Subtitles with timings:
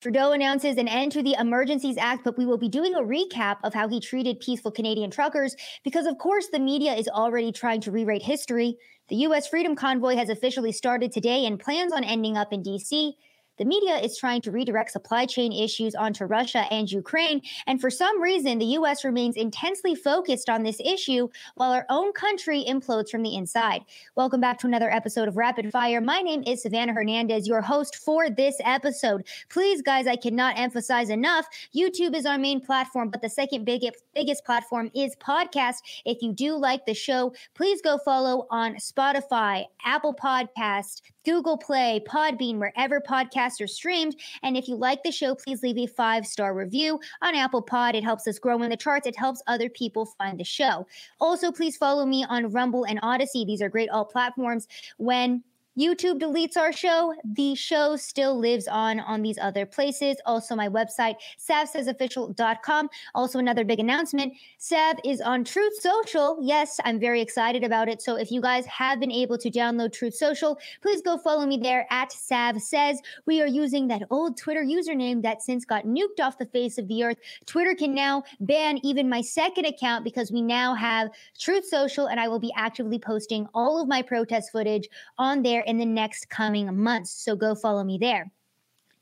[0.00, 3.58] Trudeau announces an end to the Emergencies Act, but we will be doing a recap
[3.62, 7.82] of how he treated peaceful Canadian truckers because, of course, the media is already trying
[7.82, 8.78] to rewrite history.
[9.08, 9.46] The U.S.
[9.46, 13.14] Freedom Convoy has officially started today and plans on ending up in D.C.
[13.60, 17.42] The media is trying to redirect supply chain issues onto Russia and Ukraine.
[17.66, 19.04] And for some reason, the U.S.
[19.04, 23.82] remains intensely focused on this issue while our own country implodes from the inside.
[24.16, 26.00] Welcome back to another episode of Rapid Fire.
[26.00, 29.26] My name is Savannah Hernandez, your host for this episode.
[29.50, 31.46] Please, guys, I cannot emphasize enough
[31.76, 35.80] YouTube is our main platform, but the second biggest, biggest platform is podcast.
[36.06, 42.02] If you do like the show, please go follow on Spotify, Apple Podcast, Google Play,
[42.08, 44.16] Podbean, wherever podcasts are streamed.
[44.42, 47.94] And if you like the show, please leave a five star review on Apple Pod.
[47.94, 50.86] It helps us grow in the charts, it helps other people find the show.
[51.20, 53.44] Also, please follow me on Rumble and Odysee.
[53.44, 54.66] These are great all platforms.
[54.98, 55.42] When
[55.78, 60.16] YouTube deletes our show, the show still lives on on these other places.
[60.26, 62.88] Also, my website, savsaysofficial.com.
[63.14, 66.38] Also, another big announcement Sav is on Truth Social.
[66.40, 68.02] Yes, I'm very excited about it.
[68.02, 71.56] So, if you guys have been able to download Truth Social, please go follow me
[71.56, 73.00] there at Sav Says.
[73.26, 76.88] We are using that old Twitter username that since got nuked off the face of
[76.88, 77.18] the earth.
[77.46, 82.18] Twitter can now ban even my second account because we now have Truth Social, and
[82.18, 86.28] I will be actively posting all of my protest footage on there in the next
[86.28, 87.12] coming months.
[87.12, 88.30] So go follow me there.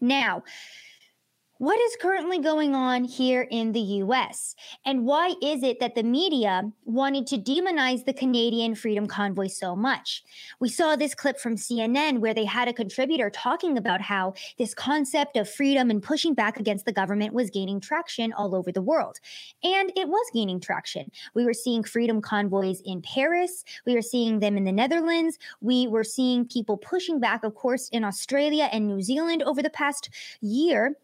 [0.00, 0.44] Now,
[1.58, 4.54] what is currently going on here in the US?
[4.86, 9.74] And why is it that the media wanted to demonize the Canadian Freedom Convoy so
[9.74, 10.22] much?
[10.60, 14.72] We saw this clip from CNN where they had a contributor talking about how this
[14.72, 18.82] concept of freedom and pushing back against the government was gaining traction all over the
[18.82, 19.18] world.
[19.64, 21.10] And it was gaining traction.
[21.34, 25.88] We were seeing freedom convoys in Paris, we were seeing them in the Netherlands, we
[25.88, 30.08] were seeing people pushing back, of course, in Australia and New Zealand over the past
[30.40, 30.94] year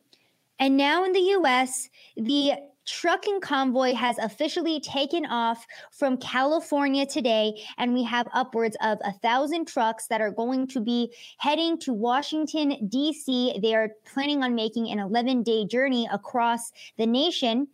[0.58, 2.54] and now in the US, the
[2.86, 9.12] trucking convoy has officially taken off from California today, and we have upwards of a
[9.12, 13.58] thousand trucks that are going to be heading to Washington, D.C.
[13.62, 17.68] They are planning on making an 11 day journey across the nation.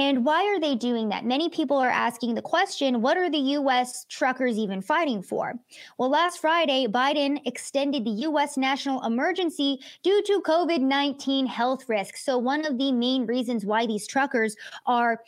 [0.00, 1.26] And why are they doing that?
[1.26, 5.52] Many people are asking the question what are the US truckers even fighting for?
[5.98, 12.24] Well, last Friday, Biden extended the US national emergency due to COVID 19 health risks.
[12.24, 14.56] So, one of the main reasons why these truckers
[14.86, 15.20] are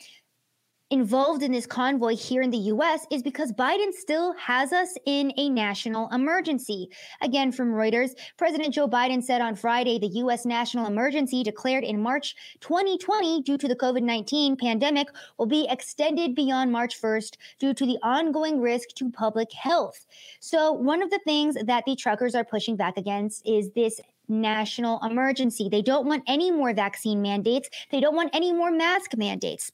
[0.93, 5.33] involved in this convoy here in the US is because Biden still has us in
[5.39, 6.91] a national emergency.
[7.23, 11.99] Again, from Reuters, President Joe Biden said on Friday the US national emergency declared in
[11.99, 15.09] March 2020 due to the COVID 19 pandemic
[15.39, 20.07] will be extended beyond March 1st due to the ongoing risk to public health.
[20.41, 23.99] So, one of the things that the truckers are pushing back against is this
[24.29, 25.71] national emergency.
[25.71, 29.73] They don't want any more vaccine mandates, they don't want any more mask mandates.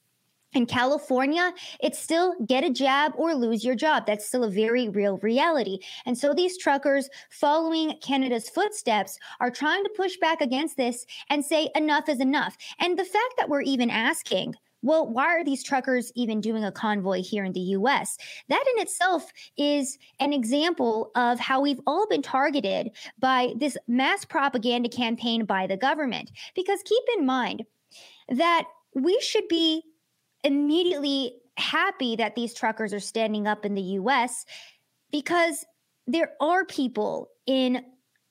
[0.55, 4.07] In California, it's still get a jab or lose your job.
[4.07, 5.79] That's still a very real reality.
[6.07, 11.45] And so these truckers following Canada's footsteps are trying to push back against this and
[11.45, 12.57] say enough is enough.
[12.79, 16.73] And the fact that we're even asking, well, why are these truckers even doing a
[16.73, 18.17] convoy here in the US?
[18.49, 24.25] That in itself is an example of how we've all been targeted by this mass
[24.25, 26.31] propaganda campaign by the government.
[26.55, 27.65] Because keep in mind
[28.29, 29.83] that we should be
[30.45, 34.45] immediately happy that these truckers are standing up in the US
[35.11, 35.65] because
[36.07, 37.85] there are people in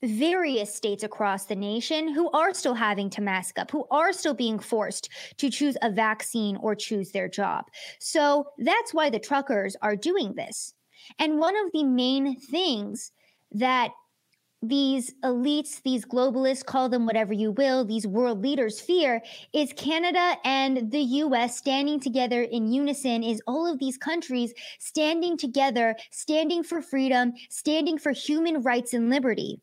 [0.03, 4.33] various states across the nation who are still having to mask up, who are still
[4.33, 7.65] being forced to choose a vaccine or choose their job.
[7.99, 10.73] So that's why the truckers are doing this.
[11.19, 13.11] And one of the main things
[13.53, 13.91] that
[14.61, 19.21] these elites, these globalists, call them whatever you will, these world leaders fear
[19.53, 25.37] is Canada and the US standing together in unison, is all of these countries standing
[25.37, 29.61] together, standing for freedom, standing for human rights and liberty.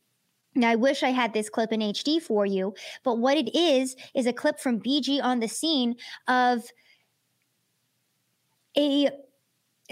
[0.55, 3.97] Now, I wish I had this clip in HD for you, but what it is,
[4.15, 5.97] is a clip from BG on the scene
[6.29, 6.63] of
[8.77, 9.09] a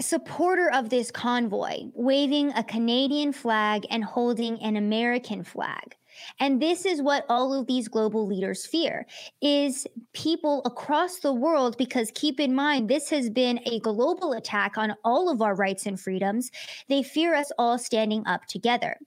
[0.01, 5.95] supporter of this convoy waving a Canadian flag and holding an American flag.
[6.39, 9.05] And this is what all of these global leaders fear
[9.41, 14.77] is people across the world because keep in mind this has been a global attack
[14.77, 16.51] on all of our rights and freedoms.
[16.87, 18.97] They fear us all standing up together.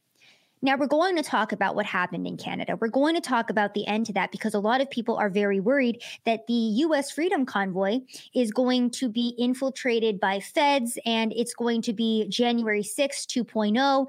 [0.63, 2.77] Now, we're going to talk about what happened in Canada.
[2.81, 5.29] We're going to talk about the end to that because a lot of people are
[5.29, 8.01] very worried that the US Freedom Convoy
[8.35, 14.07] is going to be infiltrated by feds and it's going to be January 6, 2.0.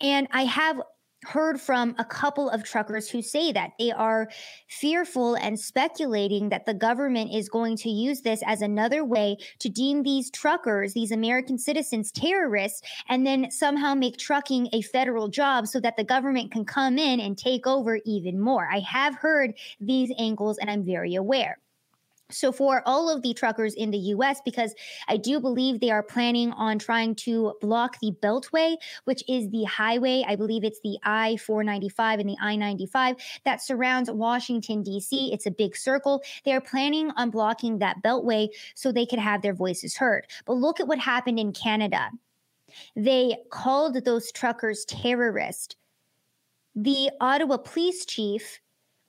[0.00, 0.80] And I have
[1.24, 4.28] heard from a couple of truckers who say that they are
[4.68, 9.68] fearful and speculating that the government is going to use this as another way to
[9.68, 15.66] deem these truckers, these American citizens, terrorists, and then somehow make trucking a federal job
[15.66, 18.68] so that the government can come in and take over even more.
[18.70, 21.58] I have heard these angles and I'm very aware.
[22.30, 24.74] So, for all of the truckers in the US, because
[25.08, 29.64] I do believe they are planning on trying to block the Beltway, which is the
[29.64, 33.16] highway, I believe it's the I 495 and the I 95
[33.46, 35.32] that surrounds Washington, D.C.
[35.32, 36.22] It's a big circle.
[36.44, 40.26] They are planning on blocking that Beltway so they could have their voices heard.
[40.44, 42.10] But look at what happened in Canada.
[42.94, 45.76] They called those truckers terrorists.
[46.74, 48.60] The Ottawa police chief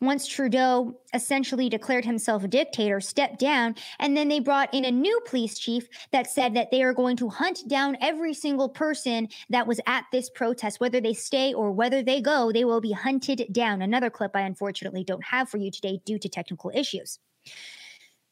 [0.02, 4.92] once Trudeau essentially declared himself a dictator, stepped down, and then they brought in a
[4.92, 9.28] new police chief that said that they are going to hunt down every single person
[9.50, 12.92] that was at this protest, whether they stay or whether they go, they will be
[12.92, 13.82] hunted down.
[13.82, 17.20] Another clip I unfortunately don't have for you today due to technical issues.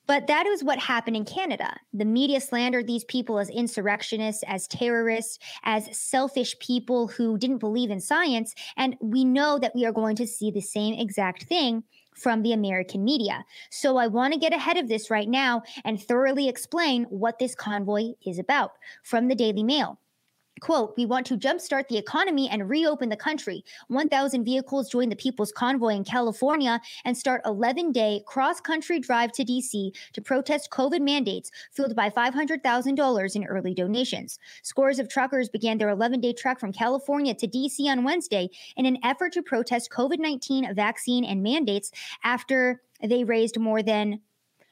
[0.07, 1.75] But that is what happened in Canada.
[1.93, 7.91] The media slandered these people as insurrectionists, as terrorists, as selfish people who didn't believe
[7.91, 8.55] in science.
[8.77, 11.83] And we know that we are going to see the same exact thing
[12.15, 13.45] from the American media.
[13.69, 17.53] So I want to get ahead of this right now and thoroughly explain what this
[17.53, 18.71] convoy is about
[19.03, 19.99] from the Daily Mail.
[20.59, 23.63] Quote, we want to jumpstart the economy and reopen the country.
[23.87, 29.31] 1,000 vehicles join the People's Convoy in California and start 11 day cross country drive
[29.33, 34.39] to DC to protest COVID mandates, fueled by $500,000 in early donations.
[34.63, 38.85] Scores of truckers began their 11 day trek from California to DC on Wednesday in
[38.85, 41.91] an effort to protest COVID 19 vaccine and mandates
[42.23, 44.21] after they raised more than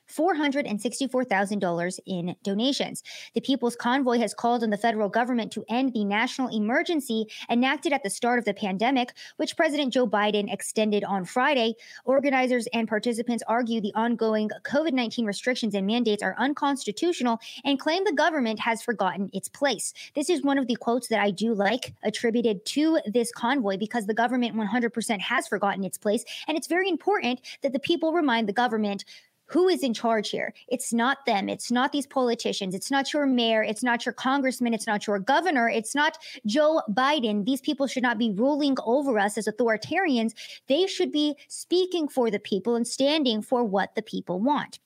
[0.08, 3.04] $464,000 in donations.
[3.34, 7.94] The People's Convoy has called on the federal government to end the national emergency enacted
[7.94, 11.76] at the start of the pandemic, which President Joe Biden extended on Friday.
[12.06, 18.04] Organizers and participants argue the ongoing COVID 19 restrictions and mandates are unconstitutional and claim
[18.04, 19.94] the government has forgotten its place.
[20.16, 24.06] This is one of the quotes that I do like attributed to this convoy because
[24.06, 26.24] the government 100% has forgotten its place.
[26.48, 29.06] And it's very important that the people remind the government
[29.48, 30.54] who is in charge here?
[30.68, 31.50] It's not them.
[31.50, 32.74] It's not these politicians.
[32.74, 33.64] It's not your mayor.
[33.64, 34.74] It's not your congressman.
[34.74, 35.70] It's not your governor.
[35.70, 37.46] It's not Joe Biden.
[37.46, 40.34] These people should not be ruling over us as authoritarians.
[40.68, 44.80] They should be speaking for the people and standing for what the people want.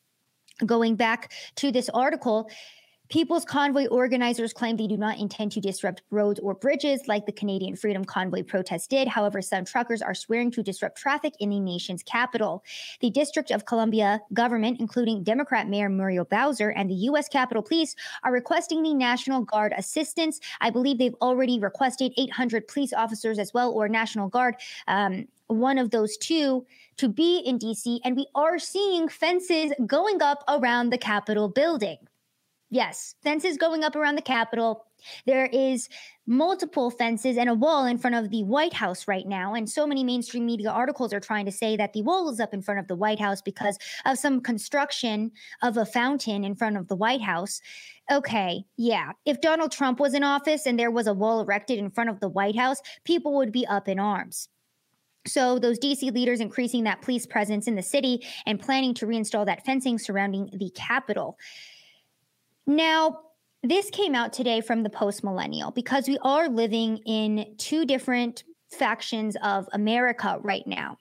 [0.66, 2.50] Going back to this article,
[3.10, 7.32] People's Convoy organizers claim they do not intend to disrupt roads or bridges like the
[7.32, 9.08] Canadian Freedom Convoy protest did.
[9.08, 12.64] However, some truckers are swearing to disrupt traffic in the nation's capital.
[13.02, 17.28] The District of Columbia government, including Democrat Mayor Muriel Bowser and the U.S.
[17.28, 20.40] Capitol Police, are requesting the National Guard assistance.
[20.62, 24.56] I believe they've already requested 800 police officers as well, or National Guard.
[24.88, 26.64] Um, one of those two
[26.98, 31.98] to be in DC, and we are seeing fences going up around the Capitol building.
[32.70, 34.86] Yes, fences going up around the Capitol.
[35.26, 35.90] There is
[36.28, 39.56] multiple fences and a wall in front of the White House right now.
[39.56, 42.54] And so many mainstream media articles are trying to say that the wall is up
[42.54, 45.32] in front of the White House because of some construction
[45.64, 47.60] of a fountain in front of the White House.
[48.12, 49.14] Okay, yeah.
[49.26, 52.20] If Donald Trump was in office and there was a wall erected in front of
[52.20, 54.48] the White House, people would be up in arms.
[55.28, 59.46] So, those DC leaders increasing that police presence in the city and planning to reinstall
[59.46, 61.38] that fencing surrounding the Capitol.
[62.70, 63.22] Now,
[63.64, 68.44] this came out today from the post millennial because we are living in two different
[68.72, 71.00] factions of America right now.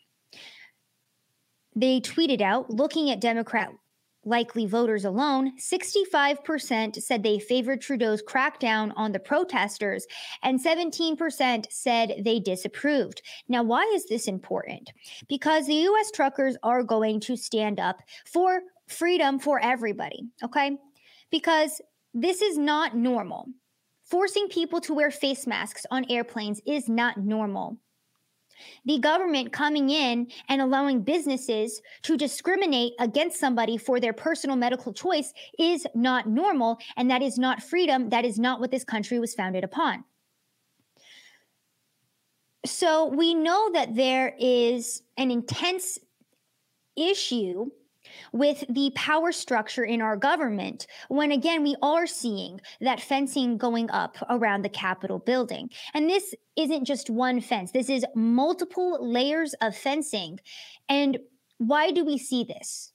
[1.76, 3.68] They tweeted out looking at Democrat
[4.24, 10.06] likely voters alone, 65% said they favored Trudeau's crackdown on the protesters,
[10.42, 13.20] and 17% said they disapproved.
[13.46, 14.90] Now, why is this important?
[15.28, 20.78] Because the US truckers are going to stand up for freedom for everybody, okay?
[21.30, 21.80] Because
[22.14, 23.46] this is not normal.
[24.04, 27.78] Forcing people to wear face masks on airplanes is not normal.
[28.86, 34.92] The government coming in and allowing businesses to discriminate against somebody for their personal medical
[34.92, 38.08] choice is not normal, and that is not freedom.
[38.08, 40.04] That is not what this country was founded upon.
[42.66, 45.98] So we know that there is an intense
[46.96, 47.70] issue
[48.32, 53.90] with the power structure in our government when again we are seeing that fencing going
[53.90, 55.70] up around the capitol building.
[55.94, 57.72] And this isn't just one fence.
[57.72, 60.40] This is multiple layers of fencing.
[60.88, 61.18] And
[61.58, 62.92] why do we see this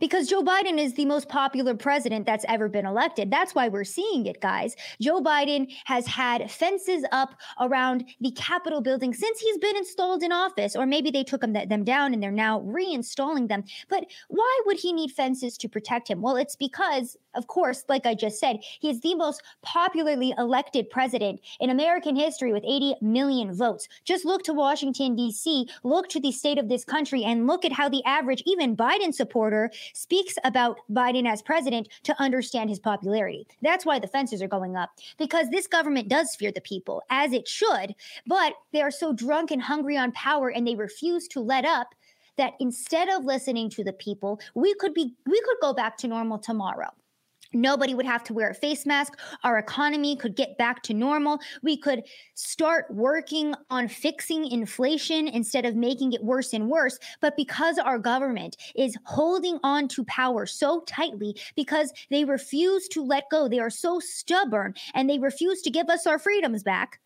[0.00, 3.30] because Joe Biden is the most popular president that's ever been elected.
[3.30, 4.76] That's why we're seeing it, guys.
[5.00, 10.32] Joe Biden has had fences up around the Capitol building since he's been installed in
[10.32, 13.64] office, or maybe they took them, them down and they're now reinstalling them.
[13.88, 16.20] But why would he need fences to protect him?
[16.20, 20.90] Well, it's because, of course, like I just said, he is the most popularly elected
[20.90, 23.88] president in American history with 80 million votes.
[24.04, 27.72] Just look to Washington, D.C., look to the state of this country, and look at
[27.72, 33.46] how the average, even Biden supporter, speaks about Biden as president to understand his popularity.
[33.62, 37.32] That's why the fences are going up, because this government does fear the people, as
[37.32, 37.94] it should,
[38.26, 41.94] but they are so drunk and hungry on power and they refuse to let up
[42.38, 46.08] that instead of listening to the people, we could be we could go back to
[46.08, 46.88] normal tomorrow.
[47.52, 49.18] Nobody would have to wear a face mask.
[49.42, 51.40] Our economy could get back to normal.
[51.62, 56.98] We could start working on fixing inflation instead of making it worse and worse.
[57.20, 63.02] But because our government is holding on to power so tightly, because they refuse to
[63.02, 67.00] let go, they are so stubborn and they refuse to give us our freedoms back.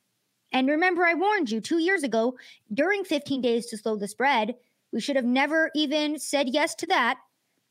[0.52, 2.36] And remember, I warned you two years ago
[2.74, 4.54] during 15 days to slow the spread,
[4.92, 7.18] we should have never even said yes to that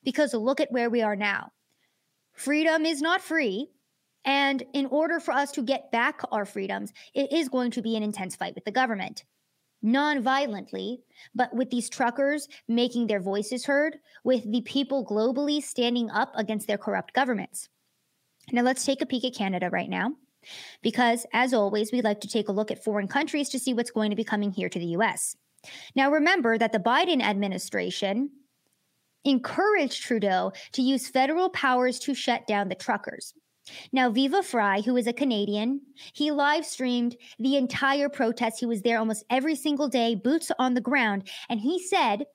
[0.03, 1.51] because look at where we are now.
[2.41, 3.69] Freedom is not free.
[4.25, 7.95] And in order for us to get back our freedoms, it is going to be
[7.95, 9.25] an intense fight with the government.
[9.83, 11.03] Non violently,
[11.35, 16.65] but with these truckers making their voices heard, with the people globally standing up against
[16.65, 17.69] their corrupt governments.
[18.51, 20.13] Now, let's take a peek at Canada right now,
[20.81, 23.91] because as always, we like to take a look at foreign countries to see what's
[23.91, 25.35] going to be coming here to the US.
[25.95, 28.31] Now, remember that the Biden administration
[29.25, 33.33] encouraged Trudeau to use federal powers to shut down the truckers.
[33.91, 35.81] Now, Viva Fry, who is a Canadian,
[36.13, 38.59] he live streamed the entire protest.
[38.59, 41.29] He was there almost every single day, boots on the ground.
[41.49, 42.25] And he said,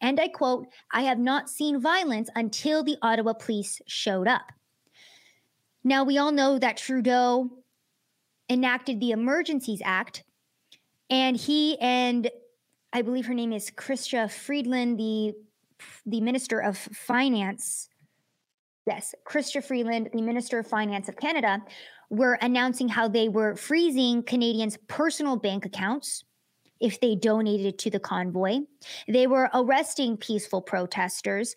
[0.00, 4.52] and I quote, I have not seen violence until the Ottawa police showed up.
[5.84, 7.48] Now, we all know that Trudeau
[8.50, 10.24] enacted the Emergencies Act,
[11.08, 12.28] and he and
[12.92, 15.34] I believe her name is Chrystia Freeland, the
[16.04, 17.88] the Minister of Finance,
[18.86, 21.62] yes, Chrystia Freeland, the Minister of Finance of Canada,
[22.10, 26.24] were announcing how they were freezing Canadians' personal bank accounts
[26.80, 28.58] if they donated to the convoy.
[29.08, 31.54] They were arresting peaceful protesters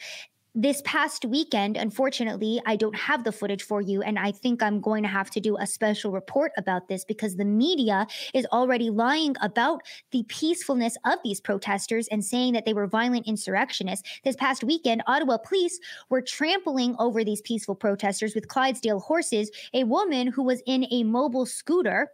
[0.56, 4.02] this past weekend, unfortunately, I don't have the footage for you.
[4.02, 7.36] And I think I'm going to have to do a special report about this because
[7.36, 12.74] the media is already lying about the peacefulness of these protesters and saying that they
[12.74, 14.10] were violent insurrectionists.
[14.24, 15.80] This past weekend, Ottawa police
[16.10, 19.52] were trampling over these peaceful protesters with Clydesdale horses.
[19.74, 22.10] A woman who was in a mobile scooter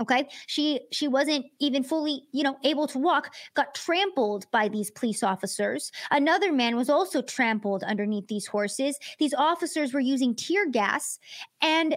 [0.00, 4.90] okay she she wasn't even fully you know able to walk got trampled by these
[4.90, 10.68] police officers another man was also trampled underneath these horses these officers were using tear
[10.68, 11.18] gas
[11.60, 11.96] and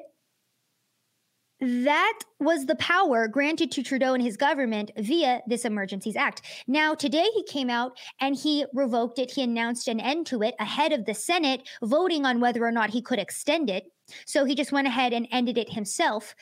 [1.60, 6.44] that was the power granted to Trudeau and his government via this Emergencies Act.
[6.68, 9.32] Now, today he came out and he revoked it.
[9.32, 12.92] He announced an end to it ahead of the Senate voting on whether or not
[12.92, 13.92] he could extend it.
[14.28, 16.36] So he just went ahead and ended it himself.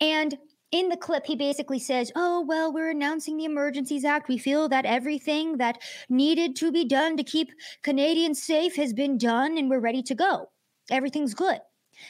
[0.00, 0.36] And
[0.72, 4.28] in the clip, he basically says, Oh, well, we're announcing the Emergencies Act.
[4.28, 7.52] We feel that everything that needed to be done to keep
[7.82, 10.50] Canadians safe has been done and we're ready to go.
[10.90, 11.60] Everything's good.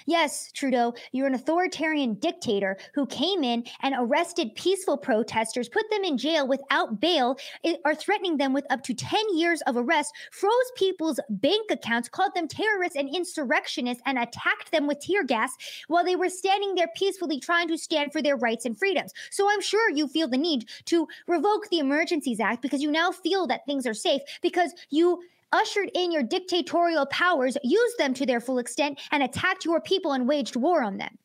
[0.06, 6.04] Yes, Trudeau, you're an authoritarian dictator who came in and arrested peaceful protesters, put them
[6.04, 7.36] in jail without bail,
[7.84, 12.34] are threatening them with up to 10 years of arrest, froze people's bank accounts, called
[12.34, 15.52] them terrorists and insurrectionists, and attacked them with tear gas
[15.88, 19.12] while they were standing there peacefully trying to stand for their rights and freedoms.
[19.30, 23.10] So I'm sure you feel the need to revoke the Emergencies Act because you now
[23.12, 25.22] feel that things are safe because you
[25.52, 30.12] ushered in your dictatorial powers, used them to their full extent, and attacked your people
[30.12, 31.18] and waged war on them.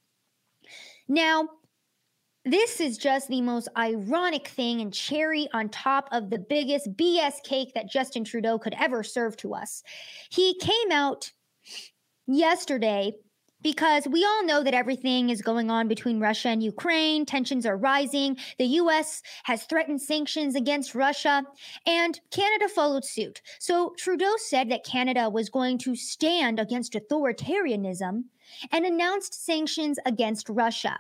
[1.08, 1.48] Now,
[2.46, 7.44] this is just the most ironic thing and cherry on top of the biggest BS
[7.44, 9.84] cake that Justin Trudeau could ever serve to us.
[10.30, 11.32] He came out
[12.26, 13.14] yesterday
[13.68, 17.26] because we all know that everything is going on between Russia and Ukraine.
[17.26, 18.38] Tensions are rising.
[18.58, 21.44] The US has threatened sanctions against Russia,
[21.86, 23.42] and Canada followed suit.
[23.60, 28.24] So Trudeau said that Canada was going to stand against authoritarianism
[28.72, 30.98] and announced sanctions against Russia.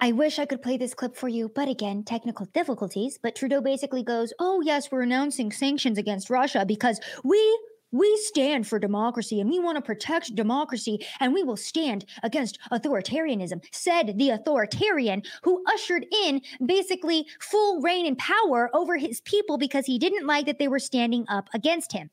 [0.00, 3.18] I wish I could play this clip for you, but again, technical difficulties.
[3.20, 7.40] But Trudeau basically goes, Oh, yes, we're announcing sanctions against Russia because we
[7.94, 12.58] we stand for democracy and we want to protect democracy and we will stand against
[12.72, 19.58] authoritarianism, said the authoritarian who ushered in basically full reign and power over his people
[19.58, 22.10] because he didn't like that they were standing up against him.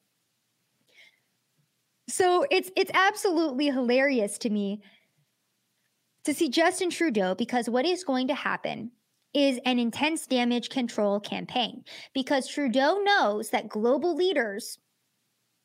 [2.08, 4.84] So it's it's absolutely hilarious to me
[6.26, 8.92] to see Justin Trudeau because what is going to happen
[9.34, 11.84] is an intense damage control campaign
[12.14, 14.78] because Trudeau knows that global leaders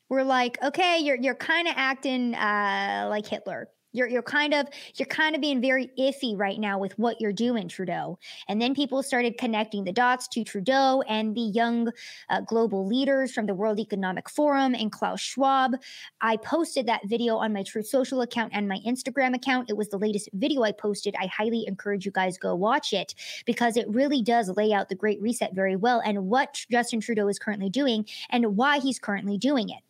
[0.09, 3.69] were like, okay, you're you're kind of acting uh, like Hitler.
[3.93, 7.33] You're you're kind of you're kind of being very iffy right now with what you're
[7.33, 8.19] doing, Trudeau.
[8.47, 11.89] And then people started connecting the dots to Trudeau and the young
[12.29, 15.77] uh, global leaders from the World Economic Forum and Klaus Schwab.
[16.21, 19.71] I posted that video on my Truth Social account and my Instagram account.
[19.71, 21.15] It was the latest video I posted.
[21.19, 23.15] I highly encourage you guys go watch it
[23.47, 27.29] because it really does lay out the Great Reset very well and what Justin Trudeau
[27.29, 29.86] is currently doing and why he's currently doing it.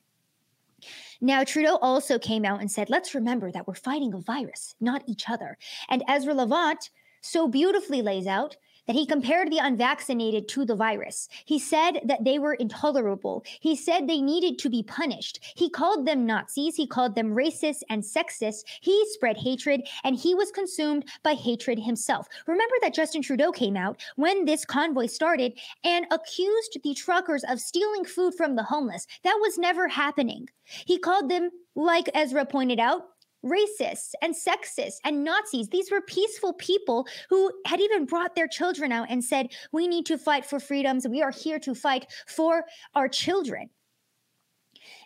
[1.20, 5.02] Now, Trudeau also came out and said, let's remember that we're fighting a virus, not
[5.06, 5.56] each other.
[5.88, 6.90] And Ezra Levant
[7.23, 8.56] so beautifully lays out
[8.87, 11.28] that he compared the unvaccinated to the virus.
[11.45, 13.45] He said that they were intolerable.
[13.61, 15.40] He said they needed to be punished.
[15.57, 16.76] He called them Nazis.
[16.76, 18.64] He called them racist and sexist.
[18.81, 22.28] He spread hatred and he was consumed by hatred himself.
[22.47, 27.61] Remember that Justin Trudeau came out when this convoy started and accused the truckers of
[27.61, 29.07] stealing food from the homeless.
[29.25, 30.49] That was never happening.
[30.64, 33.02] He called them, like Ezra pointed out,
[33.46, 35.68] racists and sexists and Nazis.
[35.68, 40.06] These were peaceful people who had even brought their children out and said, We need
[40.06, 41.06] to fight for freedoms.
[41.08, 43.70] We are here to fight for our children.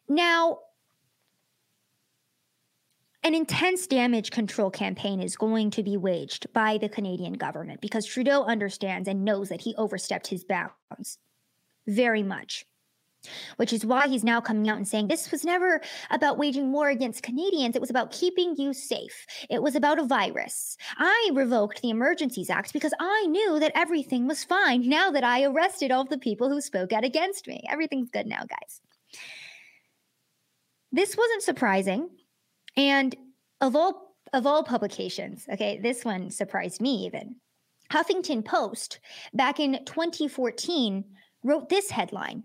[0.09, 0.59] Now,
[3.23, 8.07] an intense damage control campaign is going to be waged by the Canadian government because
[8.07, 11.19] Trudeau understands and knows that he overstepped his bounds
[11.87, 12.65] very much
[13.57, 16.89] which is why he's now coming out and saying this was never about waging war
[16.89, 17.77] against Canadians.
[17.77, 19.27] It was about keeping you safe.
[19.49, 20.77] It was about a virus.
[20.97, 25.45] I revoked the Emergencies Act because I knew that everything was fine now that I
[25.45, 27.63] arrested all the people who spoke out against me.
[27.69, 28.81] Everything's good now, guys.
[30.93, 32.09] This wasn't surprising.
[32.77, 33.15] And
[33.61, 37.37] of all of all publications, okay, this one surprised me even.
[37.91, 39.01] Huffington Post
[39.35, 41.05] back in 2014
[41.43, 42.45] wrote this headline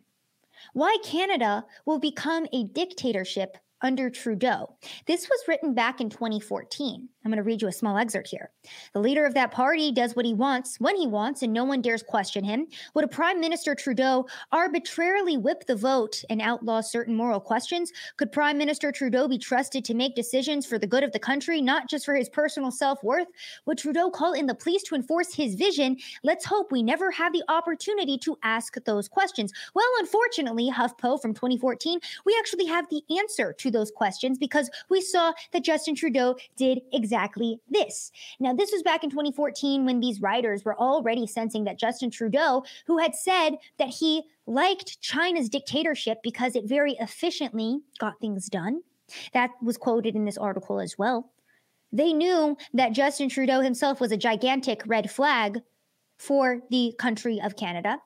[0.73, 4.77] why Canada will become a dictatorship under Trudeau.
[5.05, 7.09] This was written back in 2014.
[7.25, 8.51] I'm going to read you a small excerpt here.
[8.93, 11.81] The leader of that party does what he wants when he wants, and no one
[11.81, 12.67] dares question him.
[12.93, 17.91] Would a Prime Minister Trudeau arbitrarily whip the vote and outlaw certain moral questions?
[18.17, 21.63] Could Prime Minister Trudeau be trusted to make decisions for the good of the country,
[21.63, 23.27] not just for his personal self worth?
[23.65, 25.97] Would Trudeau call in the police to enforce his vision?
[26.23, 29.51] Let's hope we never have the opportunity to ask those questions.
[29.73, 35.01] Well, unfortunately, HuffPo from 2014, we actually have the answer to those questions because we
[35.01, 38.11] saw that Justin Trudeau did exactly exactly this.
[38.39, 42.63] Now, this was back in 2014 when these writers were already sensing that Justin Trudeau,
[42.87, 48.81] who had said that he liked China's dictatorship because it very efficiently got things done,
[49.33, 51.31] that was quoted in this article as well.
[51.93, 55.61] They knew that Justin Trudeau himself was a gigantic red flag
[56.17, 57.99] for the country of Canada.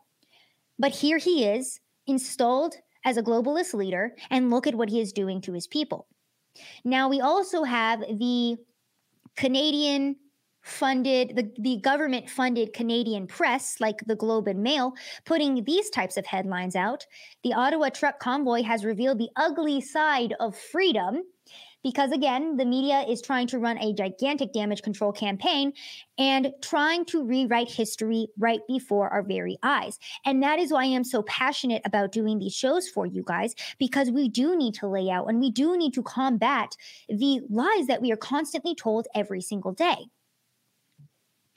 [0.78, 5.14] But here he is, installed as a globalist leader, and look at what he is
[5.14, 6.06] doing to his people.
[6.84, 8.58] Now, we also have the
[9.40, 10.18] Canadian
[10.62, 14.92] funded the, the government funded Canadian press like the Globe and Mail
[15.26, 17.06] putting these types of headlines out.
[17.46, 21.24] The Ottawa truck convoy has revealed the ugly side of freedom
[21.84, 25.74] because again, the media is trying to run a gigantic damage control campaign
[26.18, 29.98] and trying to rewrite history right before our very eyes.
[30.26, 33.56] And that is why I am so passionate about doing these shows for you guys
[33.78, 36.76] because we do need to lay out and we do need to combat
[37.08, 40.06] the lies that we are constantly told every single day.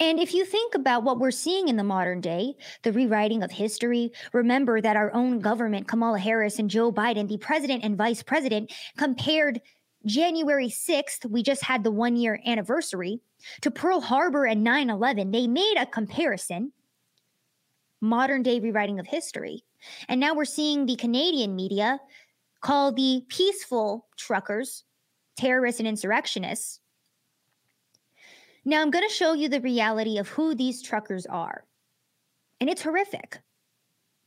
[0.01, 3.53] And if you think about what we're seeing in the modern day, the rewriting of
[3.53, 8.21] history, remember that our own government, Kamala Harris and Joe Biden, the president and vice
[8.21, 9.61] president, compared
[10.05, 13.21] January 6th, we just had the one year anniversary,
[13.61, 16.73] to Pearl Harbor and 9 11, they made a comparison,
[18.01, 19.65] modern day rewriting of history.
[20.09, 22.01] And now we're seeing the Canadian media
[22.61, 24.85] call the peaceful truckers
[25.37, 26.81] terrorists and insurrectionists.
[28.65, 31.65] Now I'm going to show you the reality of who these truckers are.
[32.61, 33.41] And it's horrific,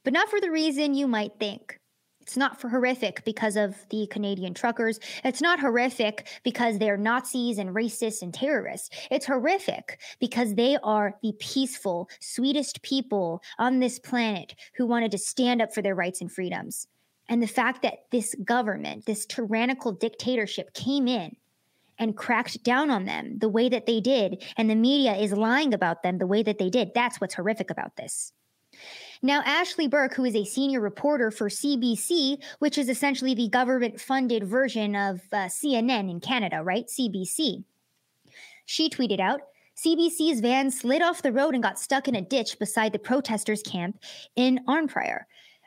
[0.03, 1.79] but not for the reason you might think.
[2.25, 4.99] It's not for horrific because of the Canadian truckers.
[5.23, 8.89] It's not horrific because they're Nazis and racists and terrorists.
[9.11, 15.19] It's horrific because they are the peaceful, sweetest people on this planet who wanted to
[15.19, 16.87] stand up for their rights and freedoms.
[17.29, 21.35] And the fact that this government, this tyrannical dictatorship came in
[21.99, 25.75] and cracked down on them the way that they did, and the media is lying
[25.75, 28.33] about them the way that they did, that's what's horrific about this.
[29.25, 33.99] Now, Ashley Burke, who is a senior reporter for CBC, which is essentially the government
[33.99, 36.85] funded version of uh, CNN in Canada, right?
[36.85, 37.63] CBC.
[38.67, 39.41] She tweeted out
[39.83, 43.63] CBC's van slid off the road and got stuck in a ditch beside the protesters'
[43.63, 43.97] camp
[44.35, 45.21] in Arnprior.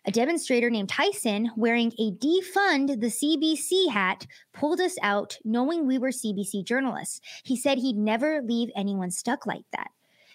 [0.07, 5.99] A demonstrator named Tyson, wearing a defund the CBC hat, pulled us out knowing we
[5.99, 7.21] were CBC journalists.
[7.43, 9.89] He said he'd never leave anyone stuck like that.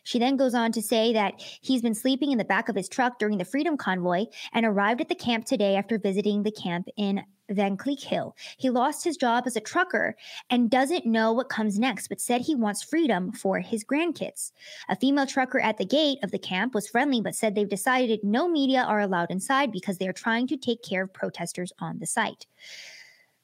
[0.04, 2.90] She then goes on to say that he's been sleeping in the back of his
[2.90, 6.88] truck during the Freedom Convoy and arrived at the camp today after visiting the camp
[6.98, 8.36] in Vankleek Hill.
[8.58, 10.16] He lost his job as a trucker
[10.50, 14.52] and doesn't know what comes next, but said he wants freedom for his grandkids.
[14.90, 18.24] A female trucker at the gate of the camp was friendly, but said they've decided
[18.24, 22.08] no media are allowed inside because they're trying to take care of protesters on the
[22.08, 22.46] site.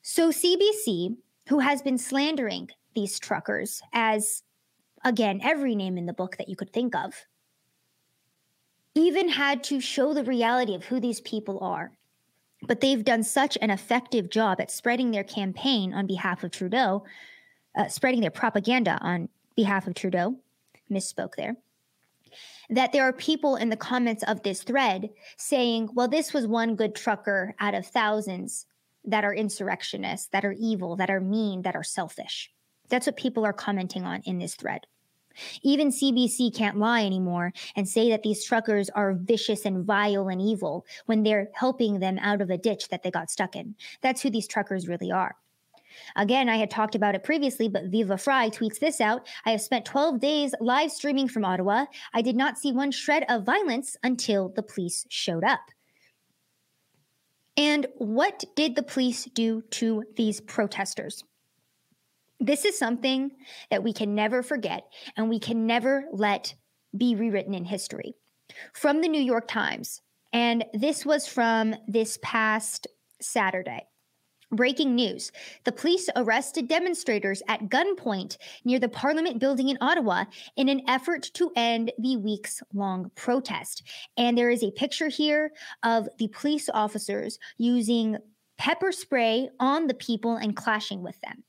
[0.02, 1.18] So, CBC,
[1.50, 4.44] who has been slandering these truckers as
[5.04, 7.14] again, every name in the book that you could think of,
[8.96, 11.92] even had to show the reality of who these people are.
[12.68, 17.06] But they've done such an effective job at spreading their campaign on behalf of Trudeau,
[17.78, 20.36] uh, spreading their propaganda on behalf of Trudeau,
[20.92, 21.56] misspoke there,
[22.70, 26.76] that there are people in the comments of this thread saying, well, this was one
[26.76, 28.66] good trucker out of thousands
[29.06, 32.52] that are insurrectionists, that are evil, that are mean, that are selfish.
[32.90, 34.82] That's what people are commenting on in this thread.
[35.62, 40.42] Even CBC can't lie anymore and say that these truckers are vicious and vile and
[40.42, 43.76] evil when they're helping them out of a ditch that they got stuck in.
[44.02, 45.36] That's who these truckers really are.
[46.16, 49.28] Again, I had talked about it previously, but Viva Fry tweets this out.
[49.46, 51.86] I have spent 12 days live streaming from Ottawa.
[52.14, 55.62] I did not see one shred of violence until the police showed up.
[57.58, 61.24] And what did the police do to these protesters?
[62.40, 63.32] This is something
[63.70, 64.86] that we can never forget
[65.18, 66.56] and we can never let
[66.96, 68.16] be rewritten in history.
[68.74, 72.88] From the New York Times, and this was from this past
[73.22, 73.86] Saturday.
[74.52, 75.32] Breaking news
[75.66, 80.26] The police arrested demonstrators at gunpoint near the Parliament building in Ottawa
[80.56, 83.84] in an effort to end the weeks long protest.
[84.18, 85.52] And there is a picture here
[85.84, 88.18] of the police officers using
[88.58, 91.44] pepper spray on the people and clashing with them.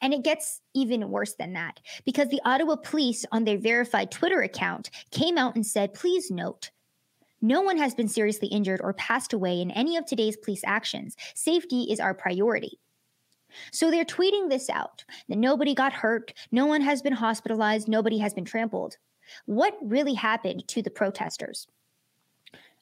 [0.00, 4.42] And it gets even worse than that because the Ottawa police, on their verified Twitter
[4.42, 6.70] account, came out and said, please note,
[7.42, 11.16] no one has been seriously injured or passed away in any of today's police actions.
[11.34, 12.78] Safety is our priority.
[13.72, 18.18] So they're tweeting this out that nobody got hurt, no one has been hospitalized, nobody
[18.18, 18.96] has been trampled.
[19.46, 21.66] What really happened to the protesters?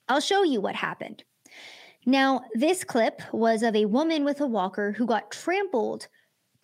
[0.09, 1.25] I'll show you what happened.
[2.07, 6.09] Now, this clip was of a woman with a walker who got trampled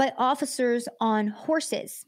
[0.00, 2.06] by officers on horses.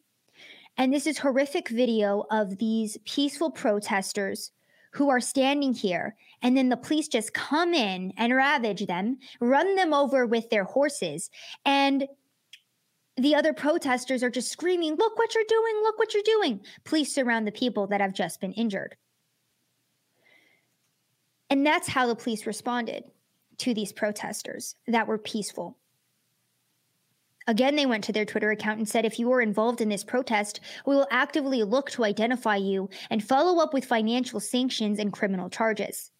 [0.78, 4.50] And this is horrific video of these peaceful protesters
[4.94, 9.76] who are standing here and then the police just come in and ravage them, run
[9.76, 11.28] them over with their horses
[11.66, 12.08] and
[13.18, 15.74] the other protesters are just screaming, Look what you're doing!
[15.82, 16.60] Look what you're doing!
[16.84, 18.96] Police surround the people that have just been injured.
[21.50, 23.04] And that's how the police responded
[23.58, 25.76] to these protesters that were peaceful.
[27.46, 30.04] Again, they went to their Twitter account and said, if you were involved in this
[30.04, 35.12] protest, we will actively look to identify you and follow up with financial sanctions and
[35.12, 36.10] criminal charges.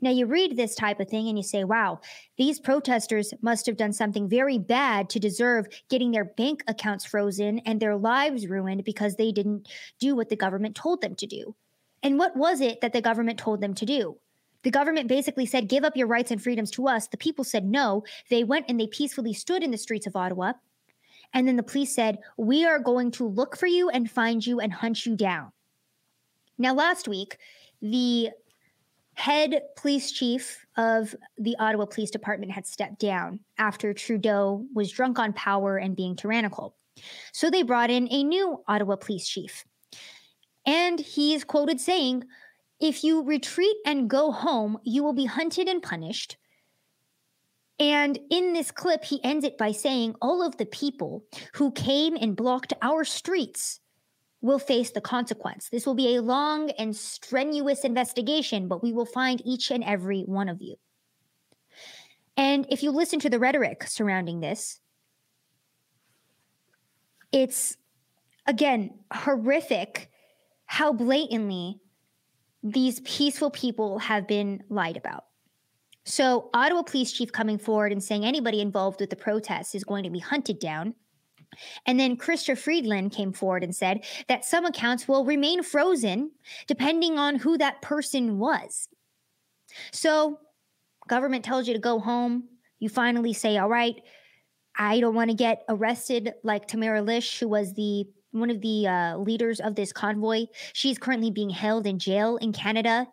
[0.00, 2.00] Now, you read this type of thing and you say, wow,
[2.36, 7.60] these protesters must have done something very bad to deserve getting their bank accounts frozen
[7.60, 9.68] and their lives ruined because they didn't
[10.00, 11.54] do what the government told them to do.
[12.02, 14.18] And what was it that the government told them to do?
[14.66, 17.06] The government basically said, give up your rights and freedoms to us.
[17.06, 18.02] The people said no.
[18.30, 20.54] They went and they peacefully stood in the streets of Ottawa.
[21.32, 24.58] And then the police said, we are going to look for you and find you
[24.58, 25.52] and hunt you down.
[26.58, 27.38] Now, last week,
[27.80, 28.30] the
[29.14, 35.20] head police chief of the Ottawa Police Department had stepped down after Trudeau was drunk
[35.20, 36.74] on power and being tyrannical.
[37.30, 39.64] So they brought in a new Ottawa police chief.
[40.66, 42.24] And he is quoted saying,
[42.80, 46.36] if you retreat and go home, you will be hunted and punished.
[47.78, 52.16] And in this clip, he ends it by saying, All of the people who came
[52.16, 53.80] and blocked our streets
[54.40, 55.68] will face the consequence.
[55.70, 60.22] This will be a long and strenuous investigation, but we will find each and every
[60.22, 60.76] one of you.
[62.36, 64.80] And if you listen to the rhetoric surrounding this,
[67.32, 67.76] it's
[68.46, 70.10] again horrific
[70.66, 71.80] how blatantly
[72.72, 75.24] these peaceful people have been lied about.
[76.04, 80.04] So, Ottawa Police Chief coming forward and saying anybody involved with the protests is going
[80.04, 80.94] to be hunted down.
[81.86, 86.30] And then Chrystia Friedland came forward and said that some accounts will remain frozen
[86.66, 88.88] depending on who that person was.
[89.92, 90.38] So,
[91.08, 92.48] government tells you to go home.
[92.78, 93.96] You finally say, "All right,
[94.76, 98.06] I don't want to get arrested like Tamara Lich, who was the
[98.40, 100.46] one of the uh, leaders of this convoy.
[100.72, 103.06] She's currently being held in jail in Canada,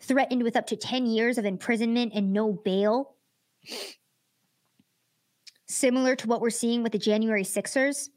[0.00, 3.16] threatened with up to 10 years of imprisonment and no bail.
[5.66, 8.10] Similar to what we're seeing with the January Sixers.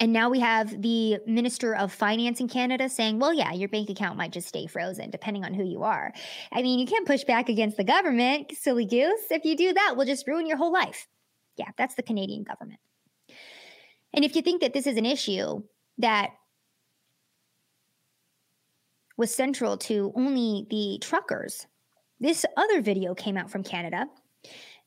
[0.00, 3.88] And now we have the Minister of Finance in Canada saying, well, yeah, your bank
[3.90, 6.12] account might just stay frozen depending on who you are.
[6.52, 9.30] I mean, you can't push back against the government, silly goose.
[9.30, 11.06] If you do that, we'll just ruin your whole life.
[11.56, 12.80] Yeah, that's the Canadian government.
[14.14, 15.62] And if you think that this is an issue
[15.98, 16.30] that
[19.16, 21.66] was central to only the truckers,
[22.20, 24.06] this other video came out from Canada.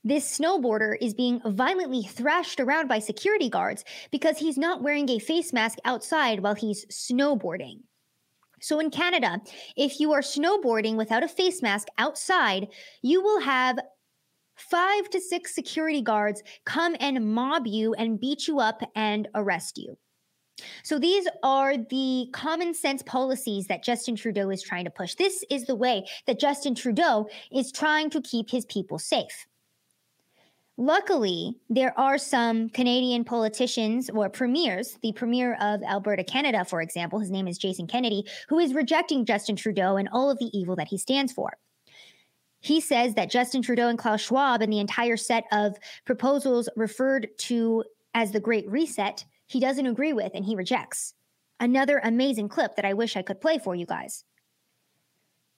[0.04, 5.20] This snowboarder is being violently thrashed around by security guards because he's not wearing a
[5.20, 7.80] face mask outside while he's snowboarding.
[8.62, 9.42] So, in Canada,
[9.76, 12.68] if you are snowboarding without a face mask outside,
[13.04, 13.78] you will have
[14.58, 19.78] five to six security guards come and mob you and beat you up and arrest
[19.78, 19.98] you.
[20.84, 25.15] So these are the common sense policies that Justin Trudeau is trying to push.
[25.15, 29.46] This is the way that Justin Trudeau is trying to keep his people safe.
[30.80, 37.20] Luckily, there are some Canadian politicians or premiers, the premier of Alberta, Canada, for example,
[37.20, 40.76] his name is Jason Kennedy, who is rejecting Justin Trudeau and all of the evil
[40.76, 41.58] that he stands for.
[42.60, 47.30] He says that Justin Trudeau and Klaus Schwab and the entire set of proposals referred
[47.39, 51.13] to as the Great Reset, he doesn't agree with and he rejects.
[51.60, 54.24] Another amazing clip that I wish I could play for you guys.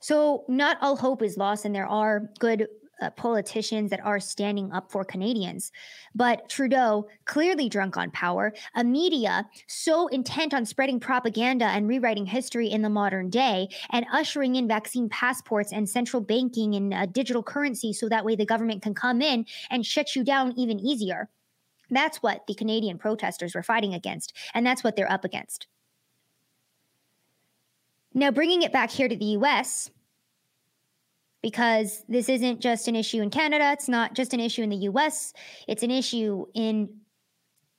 [0.02, 2.68] So, not all hope is lost, and there are good
[3.02, 5.72] uh, politicians that are standing up for Canadians.
[6.16, 12.26] But Trudeau, clearly drunk on power, a media so intent on spreading propaganda and rewriting
[12.26, 17.06] history in the modern day, and ushering in vaccine passports and central banking and uh,
[17.06, 20.80] digital currency so that way the government can come in and shut you down even
[20.80, 21.30] easier.
[21.90, 25.68] That's what the Canadian protesters were fighting against, and that's what they're up against.
[28.14, 29.92] Now, bringing it back here to the US,
[31.42, 33.72] because this isn't just an issue in Canada.
[33.72, 35.34] It's not just an issue in the US.
[35.68, 36.90] It's an issue in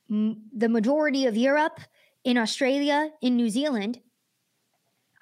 [0.09, 1.79] m- the majority of Europe,
[2.23, 3.99] in Australia, in New Zealand.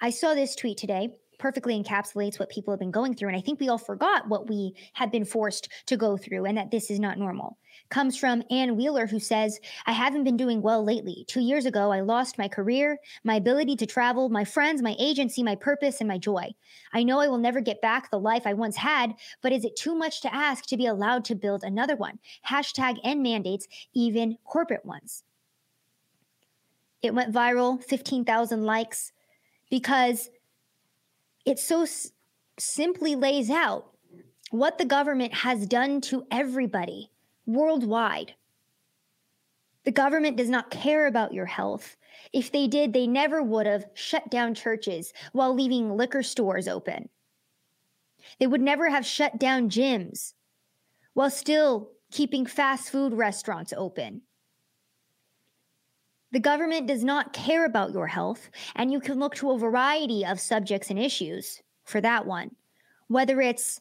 [0.00, 3.28] I saw this tweet today perfectly encapsulates what people have been going through.
[3.28, 6.56] And I think we all forgot what we have been forced to go through and
[6.56, 7.58] that this is not normal.
[7.88, 11.24] Comes from Ann Wheeler, who says, I haven't been doing well lately.
[11.26, 15.42] Two years ago, I lost my career, my ability to travel, my friends, my agency,
[15.42, 16.50] my purpose, and my joy.
[16.92, 19.76] I know I will never get back the life I once had, but is it
[19.76, 22.18] too much to ask to be allowed to build another one?
[22.48, 25.24] Hashtag end mandates, even corporate ones.
[27.02, 29.12] It went viral, 15,000 likes,
[29.70, 30.28] because
[31.44, 32.12] it so s-
[32.58, 33.90] simply lays out
[34.50, 37.10] what the government has done to everybody
[37.46, 38.34] worldwide.
[39.84, 41.96] The government does not care about your health.
[42.32, 47.08] If they did, they never would have shut down churches while leaving liquor stores open.
[48.38, 50.34] They would never have shut down gyms
[51.14, 54.22] while still keeping fast food restaurants open.
[56.32, 60.24] The government does not care about your health, and you can look to a variety
[60.24, 62.54] of subjects and issues for that one.
[63.08, 63.80] Whether it's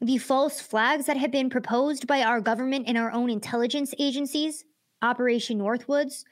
[0.00, 4.64] the false flags that have been proposed by our government and our own intelligence agencies,
[5.00, 6.24] Operation Northwoods,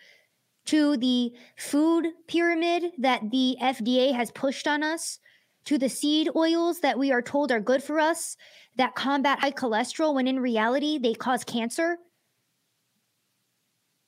[0.67, 5.21] to the food pyramid that the FDA has pushed on us,
[5.65, 8.37] to the seed oils that we are told are good for us,
[8.77, 11.99] that combat high cholesterol when in reality they cause cancer,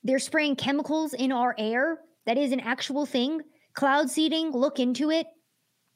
[0.05, 1.99] they're spraying chemicals in our air.
[2.27, 3.41] That is an actual thing.
[3.75, 5.27] Cloud seeding, look into it.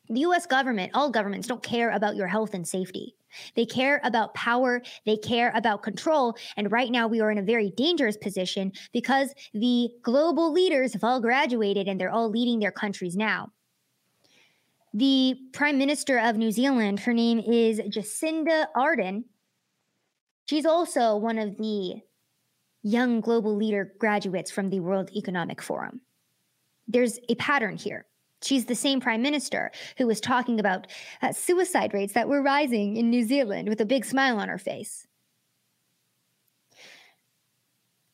[0.09, 3.15] The US government, all governments don't care about your health and safety.
[3.57, 6.37] They care about power, they care about control.
[6.57, 11.05] And right now, we are in a very dangerous position because the global leaders have
[11.05, 13.53] all graduated and they're all leading their countries now.
[14.95, 19.25] The Prime Minister of New Zealand, her name is Jacinda Ardern.
[20.45, 22.03] She's also one of the
[22.83, 26.01] young global leader graduates from the World Economic Forum.
[26.89, 28.07] There's a pattern here.
[28.43, 30.89] She's the same prime minister who was talking about
[31.23, 34.59] uh, suicide rates that were rising in New Zealand with a big smile on her
[34.59, 35.07] face.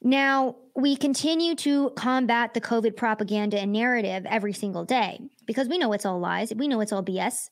[0.03, 5.79] Now, we continue to combat the COVID propaganda and narrative every single day because we
[5.79, 6.53] know it's all lies.
[6.55, 7.49] We know it's all BS.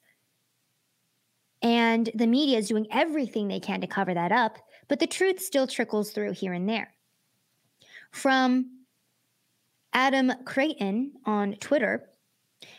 [1.62, 5.40] And the media is doing everything they can to cover that up, but the truth
[5.40, 6.92] still trickles through here and there
[8.10, 8.70] from
[9.92, 12.10] Adam Creighton on Twitter.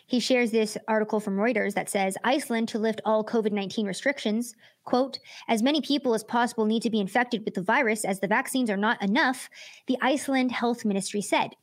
[0.06, 4.56] He shares this article from Reuters that says Iceland to lift all COVID 19 restrictions.
[4.86, 8.28] Quote, as many people as possible need to be infected with the virus as the
[8.28, 9.50] vaccines are not enough,
[9.88, 11.56] the Iceland Health Ministry said.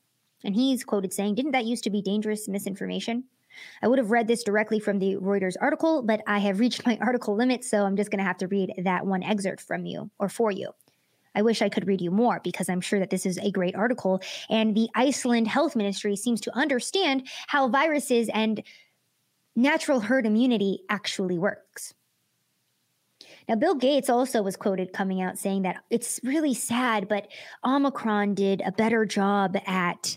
[0.44, 3.24] And he's quoted saying, Didn't that used to be dangerous misinformation?
[3.83, 6.98] I would have read this directly from the Reuters article, but I have reached my
[7.00, 10.11] article limit, so I'm just going to have to read that one excerpt from you
[10.18, 10.72] or for you.
[11.35, 13.75] I wish I could read you more because I'm sure that this is a great
[13.75, 14.20] article.
[14.49, 18.62] And the Iceland Health Ministry seems to understand how viruses and
[19.57, 21.94] natural herd immunity actually works.
[23.49, 27.29] Now, Bill Gates also was quoted coming out saying that it's really sad, but
[27.64, 30.16] Omicron did a better job at